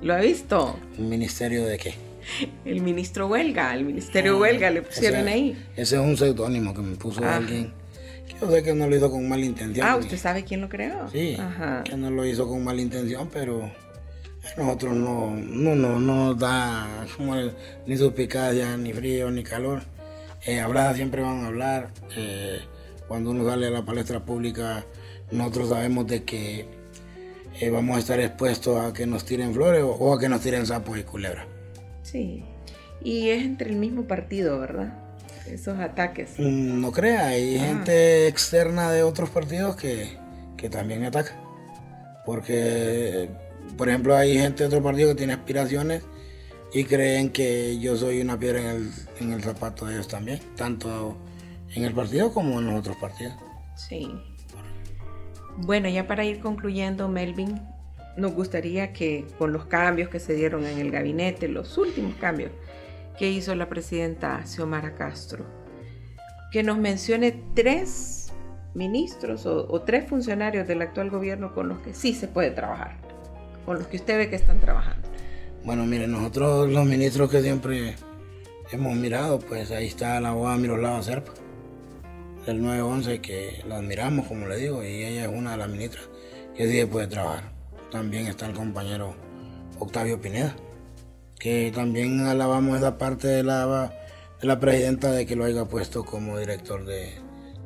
¿Lo 0.00 0.14
ha 0.14 0.18
visto? 0.18 0.78
¿Un 0.98 1.08
ministerio 1.08 1.66
de 1.66 1.78
qué? 1.78 1.94
El 2.64 2.82
ministro 2.82 3.26
huelga, 3.26 3.74
el 3.74 3.84
ministerio 3.84 4.36
ah, 4.36 4.40
huelga 4.40 4.70
le 4.70 4.82
pusieron 4.82 5.26
ahí. 5.28 5.56
Ese 5.76 5.96
es 5.96 6.00
un 6.02 6.16
seudónimo 6.16 6.74
que 6.74 6.82
me 6.82 6.96
puso 6.96 7.22
ah. 7.24 7.36
alguien. 7.36 7.72
yo 8.40 8.50
sé 8.50 8.62
que 8.62 8.74
no 8.74 8.88
lo 8.88 8.96
hizo 8.96 9.10
con 9.10 9.28
mala 9.28 9.44
intención. 9.44 9.86
Ah, 9.86 9.96
¿usted 9.96 10.18
sabe 10.18 10.44
quién 10.44 10.60
lo 10.60 10.68
creó? 10.68 11.08
Sí, 11.10 11.36
que 11.84 11.96
no 11.96 12.10
lo 12.10 12.26
hizo 12.26 12.46
con 12.46 12.62
mala 12.62 12.80
intención, 12.80 13.28
pero 13.32 13.70
nosotros 14.56 14.94
no, 14.94 15.30
no, 15.30 15.74
no, 15.74 16.00
nos 16.00 16.38
da 16.38 17.06
ni 17.86 17.96
suspicacia, 17.96 18.76
ni 18.76 18.92
frío, 18.92 19.30
ni 19.30 19.42
calor. 19.42 19.82
Eh, 20.44 20.60
hablar 20.60 20.94
siempre 20.96 21.22
van 21.22 21.44
a 21.44 21.46
hablar. 21.48 21.90
Eh, 22.16 22.60
cuando 23.06 23.30
uno 23.30 23.48
sale 23.48 23.66
a 23.66 23.70
la 23.70 23.84
palestra 23.84 24.20
pública, 24.20 24.84
nosotros 25.30 25.70
sabemos 25.70 26.06
de 26.06 26.24
que 26.24 26.66
eh, 27.60 27.70
vamos 27.70 27.96
a 27.96 28.00
estar 28.00 28.20
expuestos 28.20 28.78
a 28.80 28.92
que 28.92 29.06
nos 29.06 29.24
tiren 29.24 29.52
flores 29.52 29.84
o, 29.84 30.14
a 30.14 30.20
que 30.20 30.28
nos 30.28 30.40
tiren 30.40 30.66
sapos 30.66 30.98
y 30.98 31.02
culebras. 31.02 31.46
Sí, 32.02 32.44
y 33.02 33.30
es 33.30 33.42
entre 33.42 33.70
el 33.70 33.76
mismo 33.76 34.04
partido, 34.04 34.58
¿verdad? 34.60 34.94
Esos 35.46 35.78
ataques. 35.78 36.32
Mm, 36.38 36.80
no 36.80 36.92
crea, 36.92 37.28
hay 37.28 37.56
ah. 37.56 37.64
gente 37.64 38.28
externa 38.28 38.90
de 38.90 39.02
otros 39.02 39.30
partidos 39.30 39.76
que, 39.76 40.16
que 40.56 40.68
también 40.68 41.04
ataca. 41.04 41.32
Porque, 42.24 43.28
por 43.76 43.88
ejemplo, 43.88 44.16
hay 44.16 44.38
gente 44.38 44.62
de 44.62 44.68
otro 44.68 44.82
partido 44.82 45.10
que 45.10 45.14
tiene 45.16 45.34
aspiraciones 45.34 46.02
y 46.72 46.84
creen 46.84 47.30
que 47.30 47.78
yo 47.78 47.96
soy 47.96 48.20
una 48.20 48.38
piedra 48.38 48.60
en 49.20 49.32
el, 49.32 49.42
zapato 49.42 49.86
de 49.86 49.94
ellos 49.94 50.08
también, 50.08 50.40
tanto 50.56 51.16
en 51.74 51.84
el 51.84 51.94
partido 51.94 52.32
como 52.32 52.58
en 52.58 52.66
los 52.66 52.80
otros 52.80 52.96
partidos. 52.96 53.34
Sí. 53.74 54.10
Bueno, 55.58 55.88
ya 55.88 56.06
para 56.06 56.24
ir 56.24 56.40
concluyendo, 56.40 57.08
Melvin, 57.08 57.60
nos 58.16 58.32
gustaría 58.32 58.92
que 58.92 59.26
con 59.38 59.52
los 59.52 59.66
cambios 59.66 60.08
que 60.08 60.20
se 60.20 60.34
dieron 60.34 60.66
en 60.66 60.78
el 60.78 60.90
gabinete, 60.90 61.48
los 61.48 61.78
últimos 61.78 62.14
cambios 62.16 62.50
que 63.18 63.30
hizo 63.30 63.54
la 63.54 63.68
presidenta 63.68 64.46
Xiomara 64.46 64.94
Castro, 64.94 65.46
que 66.52 66.62
nos 66.62 66.78
mencione 66.78 67.42
tres 67.54 68.32
ministros 68.74 69.46
o, 69.46 69.82
tres 69.82 70.08
funcionarios 70.08 70.68
del 70.68 70.82
actual 70.82 71.10
gobierno 71.10 71.52
con 71.54 71.68
los 71.68 71.80
que 71.80 71.94
sí 71.94 72.14
se 72.14 72.28
puede 72.28 72.50
trabajar, 72.50 72.96
con 73.68 73.80
los 73.80 73.86
que 73.88 73.98
usted 73.98 74.16
ve 74.16 74.30
que 74.30 74.36
están 74.36 74.60
trabajando. 74.60 75.06
Bueno, 75.62 75.84
mire, 75.84 76.08
nosotros 76.08 76.70
los 76.70 76.86
ministros 76.86 77.30
que 77.30 77.42
siempre 77.42 77.96
hemos 78.72 78.96
mirado, 78.96 79.40
pues 79.40 79.70
ahí 79.72 79.88
está 79.88 80.18
la 80.22 80.30
abogada 80.30 80.56
Miroslava 80.56 81.02
Serpa 81.02 81.32
del 82.46 82.62
911 82.62 83.20
que 83.20 83.62
la 83.68 83.76
admiramos, 83.76 84.26
como 84.26 84.46
le 84.46 84.56
digo, 84.56 84.82
y 84.82 85.04
ella 85.04 85.24
es 85.24 85.28
una 85.28 85.50
de 85.50 85.56
las 85.58 85.68
ministras 85.68 86.08
que 86.56 86.66
sí 86.66 86.82
puede 86.86 87.08
trabajar. 87.08 87.52
También 87.90 88.26
está 88.26 88.46
el 88.46 88.54
compañero 88.54 89.14
Octavio 89.78 90.18
Pineda, 90.18 90.56
que 91.38 91.70
también 91.74 92.20
alabamos 92.20 92.78
esa 92.78 92.96
parte 92.96 93.28
de 93.28 93.42
la, 93.42 93.92
de 94.40 94.46
la 94.46 94.58
presidenta 94.58 95.12
de 95.12 95.26
que 95.26 95.36
lo 95.36 95.44
haya 95.44 95.66
puesto 95.66 96.06
como 96.06 96.38
director 96.38 96.86
de, 96.86 97.12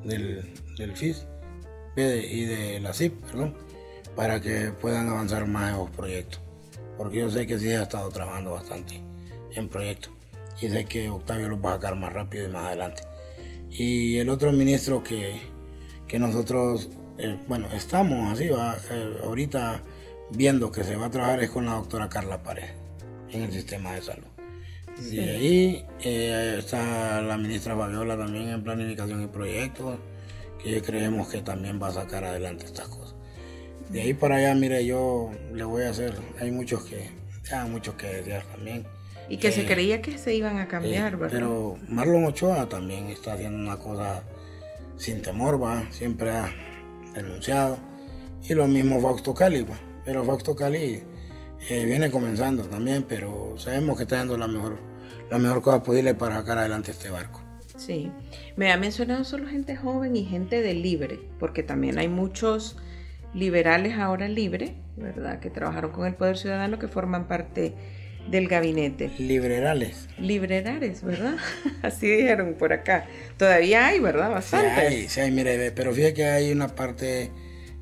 del, 0.03 0.53
del 0.77 0.97
FIS 0.97 1.29
y 1.97 2.45
de 2.45 2.81
la 2.81 2.93
CIP, 2.93 3.23
perdón, 3.23 3.55
para 4.15 4.41
que 4.41 4.73
puedan 4.81 5.09
avanzar 5.09 5.47
más 5.47 5.73
esos 5.73 5.91
proyectos. 5.91 6.41
Porque 6.97 7.19
yo 7.19 7.31
sé 7.31 7.47
que 7.47 7.59
sí 7.59 7.71
ha 7.73 7.83
estado 7.83 8.09
trabajando 8.11 8.53
bastante 8.53 9.01
en 9.55 9.69
proyectos 9.69 10.13
y 10.61 10.69
sé 10.69 10.85
que 10.85 11.09
Octavio 11.09 11.49
los 11.49 11.65
va 11.65 11.71
a 11.71 11.75
sacar 11.75 11.97
más 11.97 12.13
rápido 12.13 12.49
y 12.49 12.53
más 12.53 12.67
adelante. 12.67 13.03
Y 13.71 14.19
el 14.19 14.29
otro 14.29 14.53
ministro 14.53 15.03
que, 15.03 15.41
nosotros, 16.19 16.91
eh, 17.19 17.39
bueno, 17.49 17.69
estamos 17.73 18.33
así, 18.33 18.49
va, 18.49 18.77
eh, 18.91 19.17
ahorita 19.25 19.83
viendo 20.31 20.71
que 20.71 20.85
se 20.85 20.97
va 20.97 21.07
a 21.07 21.11
trabajar 21.11 21.43
es 21.43 21.51
con 21.51 21.65
la 21.65 21.75
doctora 21.75 22.09
Carla 22.09 22.43
Pared 22.43 22.71
en 23.31 23.43
el 23.43 23.53
sistema 23.53 23.95
de 23.95 24.03
salud. 24.03 24.27
Y 25.11 25.19
ahí 25.21 25.87
eh, 26.05 26.57
está 26.59 27.23
la 27.23 27.39
ministra 27.39 27.75
Fabiola 27.75 28.17
también 28.17 28.51
en 28.51 28.63
planificación 28.63 29.23
y 29.23 29.27
proyectos, 29.27 29.99
que 30.63 30.83
creemos 30.83 31.29
que 31.29 31.41
también 31.41 31.81
va 31.83 31.89
a 31.89 31.93
sacar 31.93 32.25
adelante 32.25 32.67
estas 32.67 32.89
cosas. 32.89 33.02
De 33.91 34.03
ahí 34.03 34.15
para 34.15 34.37
allá, 34.37 34.55
mire, 34.55 34.85
yo 34.85 35.31
le 35.53 35.65
voy 35.65 35.85
a 35.85 35.91
hacer, 35.91 36.15
hay 36.41 36.51
muchos 36.51 36.85
que, 36.85 37.11
ya 37.49 37.65
muchos 37.67 37.95
que 37.95 38.07
desear 38.07 38.45
también. 38.45 38.87
Y 39.29 39.37
que 39.39 39.53
se 39.53 39.65
creía 39.65 40.03
que 40.03 40.19
se 40.19 40.35
iban 40.35 40.59
a 40.59 40.69
cambiar, 40.69 41.17
¿verdad? 41.17 41.33
Pero 41.33 41.79
Marlon 41.89 42.25
Ochoa 42.25 42.69
también 42.69 43.07
está 43.07 43.35
haciendo 43.35 43.59
una 43.59 43.79
cosa 43.79 44.23
sin 44.97 45.23
temor, 45.23 45.63
va, 45.63 45.87
siempre 45.91 46.31
ha 46.31 46.53
denunciado. 47.15 47.79
Y 48.49 48.55
lo 48.55 48.67
mismo 48.67 49.01
Fausto 49.01 49.35
Cali, 49.35 49.63
va. 49.63 49.79
pero 50.05 50.25
Fausto 50.25 50.57
Cali 50.57 51.03
eh, 51.69 51.85
viene 51.85 52.11
comenzando 52.11 52.65
también, 52.65 53.05
pero 53.09 53.55
sabemos 53.57 53.97
que 53.97 54.03
está 54.03 54.17
dando 54.17 54.37
la 54.37 54.49
mejor, 54.49 54.79
la 55.31 55.39
mejor 55.39 55.63
cosa 55.63 55.83
posible 55.83 56.15
para 56.15 56.37
sacar 56.37 56.59
adelante 56.59 56.91
este 56.91 57.09
barco. 57.11 57.41
Sí, 57.77 58.11
me 58.57 58.71
ha 58.73 58.77
mencionado 58.77 59.25
solo 59.25 59.47
gente 59.49 59.77
joven 59.77 60.15
y 60.17 60.25
gente 60.25 60.61
de 60.61 60.75
libre, 60.75 61.21
porque 61.39 61.63
también 61.63 61.99
hay 61.99 62.09
muchos 62.09 62.77
liberales 63.35 63.99
ahora 63.99 64.29
libre, 64.29 64.75
¿verdad? 64.97 65.41
Que 65.41 65.51
trabajaron 65.51 65.93
con 65.93 66.07
el 66.07 66.15
Poder 66.15 66.37
Ciudadano, 66.37 66.79
que 66.79 66.89
forman 66.89 67.29
parte 67.29 67.75
del 68.29 68.49
gabinete. 68.49 69.11
Liberales. 69.19 70.09
Liberales, 70.19 71.03
¿verdad? 71.03 71.37
Así 71.83 72.09
dijeron 72.09 72.55
por 72.55 72.73
acá. 72.73 73.07
Todavía 73.37 73.87
hay, 73.87 74.01
¿verdad? 74.01 74.31
Bastante. 74.31 74.91
Sí, 74.91 75.09
sí, 75.09 75.21
hay, 75.21 75.31
mire, 75.31 75.73
pero 75.73 75.93
fíjate 75.93 76.15
que 76.15 76.25
hay 76.25 76.53
una 76.53 76.69
parte 76.69 77.31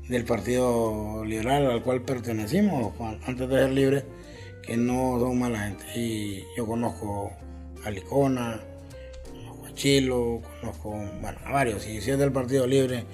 del 0.07 0.25
Partido 0.25 1.23
Liberal 1.25 1.69
al 1.69 1.83
cual 1.83 2.01
pertenecimos 2.01 2.93
antes 3.25 3.47
de 3.47 3.55
ser 3.55 3.69
libre 3.69 4.03
que 4.61 4.77
no 4.77 5.19
son 5.19 5.39
mala 5.39 5.59
gente. 5.59 5.85
Y 5.95 6.43
yo 6.57 6.65
conozco 6.65 7.31
a 7.83 7.89
Licona, 7.91 8.59
conozco 9.31 9.65
a 9.65 9.73
Chilo, 9.73 10.41
conozco 10.59 10.89
bueno, 11.21 11.37
a 11.45 11.51
varios. 11.51 11.87
Y 11.87 12.01
si 12.01 12.11
es 12.11 12.17
del 12.17 12.31
Partido 12.31 12.67
Libre, 12.67 13.05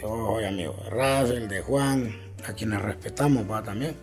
soy 0.00 0.44
amigo 0.44 0.74
de 0.84 0.90
Russell, 0.90 1.48
de 1.48 1.60
Juan, 1.60 2.14
a 2.46 2.52
quienes 2.52 2.80
respetamos 2.82 3.50
va 3.50 3.62
también. 3.62 3.94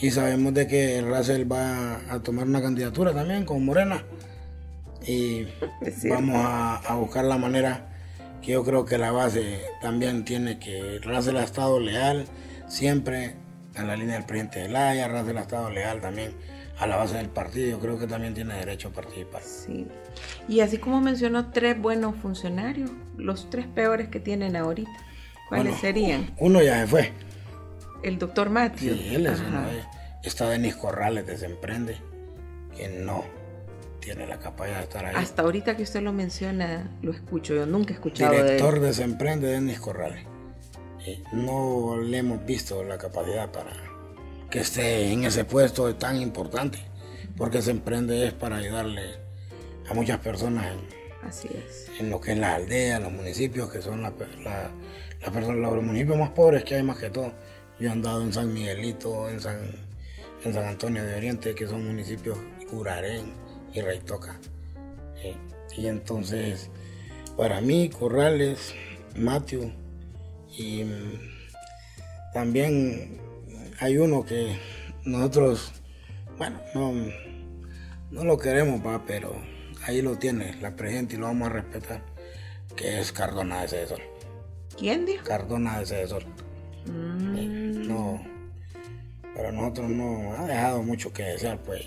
Y 0.00 0.10
sabemos 0.10 0.54
de 0.54 0.66
que 0.66 1.00
Russell 1.02 1.50
va 1.50 2.00
a 2.12 2.20
tomar 2.20 2.46
una 2.46 2.60
candidatura 2.60 3.12
también 3.12 3.44
con 3.44 3.64
Morena. 3.64 4.02
Y 5.06 5.46
vamos 6.08 6.36
a, 6.36 6.94
buscar 6.96 7.24
la 7.24 7.38
manera 7.38 7.90
que 8.42 8.52
yo 8.52 8.64
creo 8.64 8.84
que 8.84 8.98
la 8.98 9.12
base 9.12 9.60
también 9.80 10.24
tiene 10.24 10.58
que 10.58 10.98
Russell 11.02 11.36
ha 11.36 11.44
estado 11.44 11.78
leal 11.78 12.26
siempre 12.68 13.34
en 13.76 13.86
la 13.86 13.96
línea 13.96 14.14
del 14.14 14.24
presidente 14.24 14.60
de 14.60 14.68
Laya, 14.68 15.08
Russell 15.08 15.36
ha 15.36 15.42
estado 15.42 15.70
leal 15.70 16.00
también 16.00 16.32
a 16.78 16.86
la 16.86 16.96
base 16.96 17.16
del 17.16 17.28
partido, 17.28 17.70
yo 17.70 17.80
creo 17.80 17.98
que 17.98 18.06
también 18.06 18.34
tiene 18.34 18.54
derecho 18.54 18.88
a 18.88 18.92
participar. 18.92 19.42
Sí. 19.42 19.86
Y 20.48 20.60
así 20.60 20.78
como 20.78 21.00
mencionó 21.00 21.50
tres 21.50 21.80
buenos 21.80 22.16
funcionarios, 22.16 22.90
los 23.16 23.48
tres 23.50 23.66
peores 23.66 24.08
que 24.08 24.20
tienen 24.20 24.56
ahorita, 24.56 24.90
¿cuáles 25.54 25.80
serían? 25.80 26.34
Uno 26.38 26.62
ya 26.62 26.80
se 26.80 26.86
fue, 26.86 27.12
el 28.04 28.18
doctor 28.18 28.50
Matthew. 28.50 28.94
Sí, 28.94 29.14
él 29.14 29.26
es 29.26 29.40
uno 29.40 29.64
Está 30.22 30.48
Denis 30.48 30.76
Corrales 30.76 31.26
de 31.26 31.36
Semprende, 31.36 31.96
que 32.76 32.88
no 32.88 33.24
tiene 34.00 34.26
la 34.26 34.38
capacidad 34.38 34.78
de 34.78 34.82
estar 34.84 35.04
ahí. 35.04 35.14
Hasta 35.16 35.42
ahorita 35.42 35.76
que 35.76 35.82
usted 35.82 36.02
lo 36.02 36.12
menciona, 36.12 36.90
lo 37.02 37.12
escucho. 37.12 37.54
Yo 37.54 37.66
nunca 37.66 37.92
he 37.92 37.94
escuchado 37.94 38.32
Director 38.32 38.80
de, 38.80 38.86
de 38.86 38.94
Semprende, 38.94 39.48
Denis 39.48 39.80
Corrales. 39.80 40.24
no 41.32 41.98
le 42.00 42.18
hemos 42.18 42.44
visto 42.46 42.84
la 42.84 42.96
capacidad 42.96 43.50
para 43.50 43.72
que 44.50 44.60
esté 44.60 45.10
en 45.10 45.24
ese 45.24 45.44
puesto 45.44 45.94
tan 45.96 46.20
importante, 46.20 46.78
porque 47.36 47.60
Semprende 47.60 48.26
es 48.26 48.32
para 48.32 48.56
ayudarle 48.56 49.16
a 49.90 49.94
muchas 49.94 50.18
personas 50.20 50.66
en, 50.66 51.28
Así 51.28 51.48
es. 51.48 51.90
en 51.98 52.10
lo 52.10 52.20
que 52.20 52.32
es 52.32 52.38
la 52.38 52.54
aldea, 52.54 53.00
los 53.00 53.12
municipios, 53.12 53.70
que 53.70 53.82
son 53.82 54.02
la, 54.02 54.12
personas, 55.32 55.58
los 55.58 55.82
municipios 55.82 56.18
más 56.18 56.30
pobres 56.30 56.64
que 56.64 56.74
hay 56.76 56.82
más 56.82 56.98
que 56.98 57.10
todo 57.10 57.32
yo 57.78 57.88
he 57.88 57.92
andado 57.92 58.22
en 58.22 58.32
San 58.32 58.52
Miguelito, 58.54 59.28
en 59.28 59.40
San, 59.40 59.58
en 60.44 60.54
San 60.54 60.64
Antonio 60.64 61.04
de 61.04 61.16
Oriente, 61.16 61.54
que 61.54 61.66
son 61.66 61.84
municipios 61.84 62.38
Curarén 62.70 63.32
y 63.72 63.80
Reitoca. 63.80 64.38
Y 65.76 65.88
entonces, 65.88 66.70
para 67.36 67.60
mí, 67.60 67.88
Corrales, 67.88 68.74
Matthew 69.16 69.72
Y 70.56 70.84
mm, 70.84 72.32
también 72.32 73.20
hay 73.80 73.98
uno 73.98 74.24
que 74.24 74.56
nosotros, 75.04 75.72
bueno, 76.38 76.60
no, 76.76 76.92
no 78.12 78.24
lo 78.24 78.38
queremos, 78.38 78.80
pero 79.04 79.34
ahí 79.84 80.00
lo 80.00 80.16
tiene 80.16 80.54
la 80.60 80.76
presente 80.76 81.16
y 81.16 81.18
lo 81.18 81.26
vamos 81.26 81.48
a 81.48 81.52
respetar, 81.54 82.02
que 82.76 83.00
es 83.00 83.10
Cardona 83.10 83.62
de 83.62 83.68
César. 83.68 84.13
¿Quién 84.76 85.06
dijo? 85.06 85.24
Cardona 85.24 85.80
de 85.80 85.86
César. 85.86 86.24
Mm. 86.86 87.86
No, 87.86 88.20
para 89.34 89.52
nosotros 89.52 89.90
no 89.90 90.34
ha 90.36 90.46
dejado 90.46 90.82
mucho 90.82 91.12
que 91.12 91.22
desear, 91.22 91.58
pues. 91.62 91.82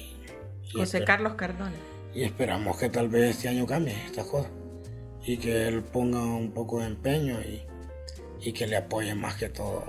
José 0.74 1.04
Carlos 1.04 1.36
Cardona. 1.36 1.72
Y 2.14 2.24
esperamos 2.24 2.78
que 2.78 2.90
tal 2.90 3.10
vez 3.10 3.38
este 3.38 3.50
año 3.50 3.66
cambie 3.66 3.94
estas 4.06 4.26
cosas. 4.28 4.52
Y 5.24 5.38
que 5.38 5.68
él 5.68 5.84
ponga 5.84 6.24
un 6.24 6.52
poco 6.52 6.80
de 6.80 6.88
empeño 6.88 7.40
y, 7.42 7.62
y 8.42 8.54
que 8.54 8.68
le 8.68 8.78
apoye 8.78 9.14
más 9.14 9.36
que 9.36 9.50
todo 9.50 9.84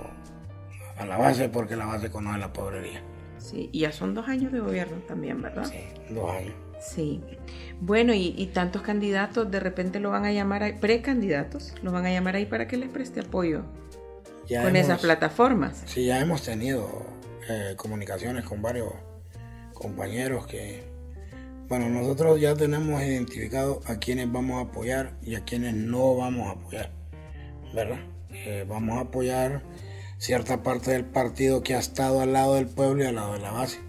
a 0.97 1.05
la 1.05 1.17
base, 1.17 1.47
porque 1.49 1.75
la 1.75 1.85
base 1.85 2.11
conoce 2.11 2.39
la 2.39 2.51
pobrería. 2.51 3.01
Sí, 3.37 3.69
y 3.71 3.79
ya 3.79 3.91
son 3.91 4.13
dos 4.13 4.27
años 4.27 4.51
de 4.51 4.59
gobierno 4.59 4.97
también, 5.07 5.41
¿verdad? 5.41 5.63
Sí, 5.63 5.79
dos 6.13 6.29
años. 6.31 6.53
Sí. 6.79 7.21
Bueno, 7.81 8.13
y, 8.13 8.33
y 8.37 8.47
tantos 8.47 8.81
candidatos 8.81 9.49
de 9.51 9.59
repente 9.59 9.99
lo 9.99 10.09
van 10.11 10.25
a 10.25 10.31
llamar, 10.31 10.63
ahí- 10.63 10.73
precandidatos, 10.79 11.73
lo 11.83 11.91
van 11.91 12.05
a 12.05 12.11
llamar 12.11 12.35
ahí 12.35 12.45
para 12.45 12.67
que 12.67 12.77
les 12.77 12.89
preste 12.89 13.19
apoyo 13.21 13.63
Ya 14.47 14.61
con 14.63 14.75
hemos- 14.75 14.87
esas 14.89 15.01
plataformas. 15.01 15.83
Sí, 15.85 16.05
ya 16.05 16.19
hemos 16.19 16.41
tenido 16.43 17.05
eh, 17.49 17.73
comunicaciones 17.77 18.45
con 18.45 18.61
varios 18.61 18.93
compañeros 19.73 20.45
que, 20.47 20.83
bueno, 21.67 21.89
nosotros 21.89 22.39
ya 22.39 22.55
tenemos 22.55 23.01
identificado 23.01 23.81
a 23.85 23.95
quienes 23.97 24.31
vamos 24.31 24.57
a 24.57 24.69
apoyar 24.69 25.13
y 25.21 25.35
a 25.35 25.43
quienes 25.43 25.73
no 25.73 26.15
vamos 26.15 26.47
a 26.47 26.51
apoyar, 26.51 26.91
¿verdad? 27.73 27.99
Eh, 28.31 28.65
vamos 28.67 28.97
a 28.97 29.01
apoyar 29.01 29.63
cierta 30.17 30.63
parte 30.63 30.91
del 30.91 31.05
partido 31.05 31.63
que 31.63 31.75
ha 31.75 31.79
estado 31.79 32.21
al 32.21 32.33
lado 32.33 32.55
del 32.55 32.67
pueblo 32.67 33.03
y 33.03 33.07
al 33.07 33.15
lado 33.15 33.33
de 33.33 33.39
la 33.39 33.51
base. 33.51 33.79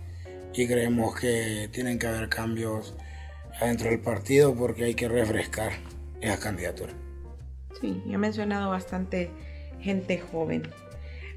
Y 0.53 0.67
creemos 0.67 1.19
que 1.19 1.69
tienen 1.73 1.99
que 1.99 2.07
haber 2.07 2.29
cambios 2.29 2.95
adentro 3.61 3.91
del 3.91 4.01
partido 4.01 4.55
porque 4.55 4.85
hay 4.85 4.95
que 4.95 5.09
refrescar 5.09 5.73
esas 6.21 6.41
candidaturas. 6.41 6.95
Sí, 7.81 8.03
ha 8.13 8.19
mencionado 8.19 8.71
bastante 8.71 9.31
gente 9.81 10.19
joven. 10.19 10.63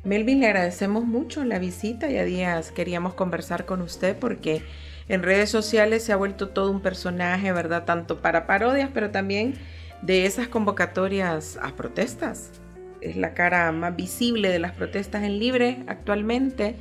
Melvin, 0.03 0.41
le 0.41 0.47
agradecemos 0.47 1.05
mucho 1.05 1.45
la 1.45 1.59
visita. 1.59 2.09
Ya 2.09 2.25
días 2.25 2.71
queríamos 2.71 3.13
conversar 3.13 3.65
con 3.65 3.81
usted 3.81 4.17
porque 4.17 4.63
en 5.07 5.23
redes 5.23 5.49
sociales 5.49 6.03
se 6.03 6.11
ha 6.11 6.17
vuelto 6.17 6.49
todo 6.49 6.71
un 6.71 6.81
personaje, 6.81 7.51
¿verdad? 7.51 7.85
Tanto 7.85 8.21
para 8.21 8.45
parodias, 8.45 8.89
pero 8.93 9.11
también 9.11 9.55
de 10.01 10.25
esas 10.25 10.47
convocatorias 10.47 11.57
a 11.61 11.75
protestas. 11.75 12.51
Es 12.99 13.15
la 13.15 13.33
cara 13.33 13.71
más 13.71 13.95
visible 13.95 14.49
de 14.49 14.59
las 14.59 14.73
protestas 14.73 15.23
en 15.23 15.39
libre 15.39 15.83
actualmente, 15.87 16.75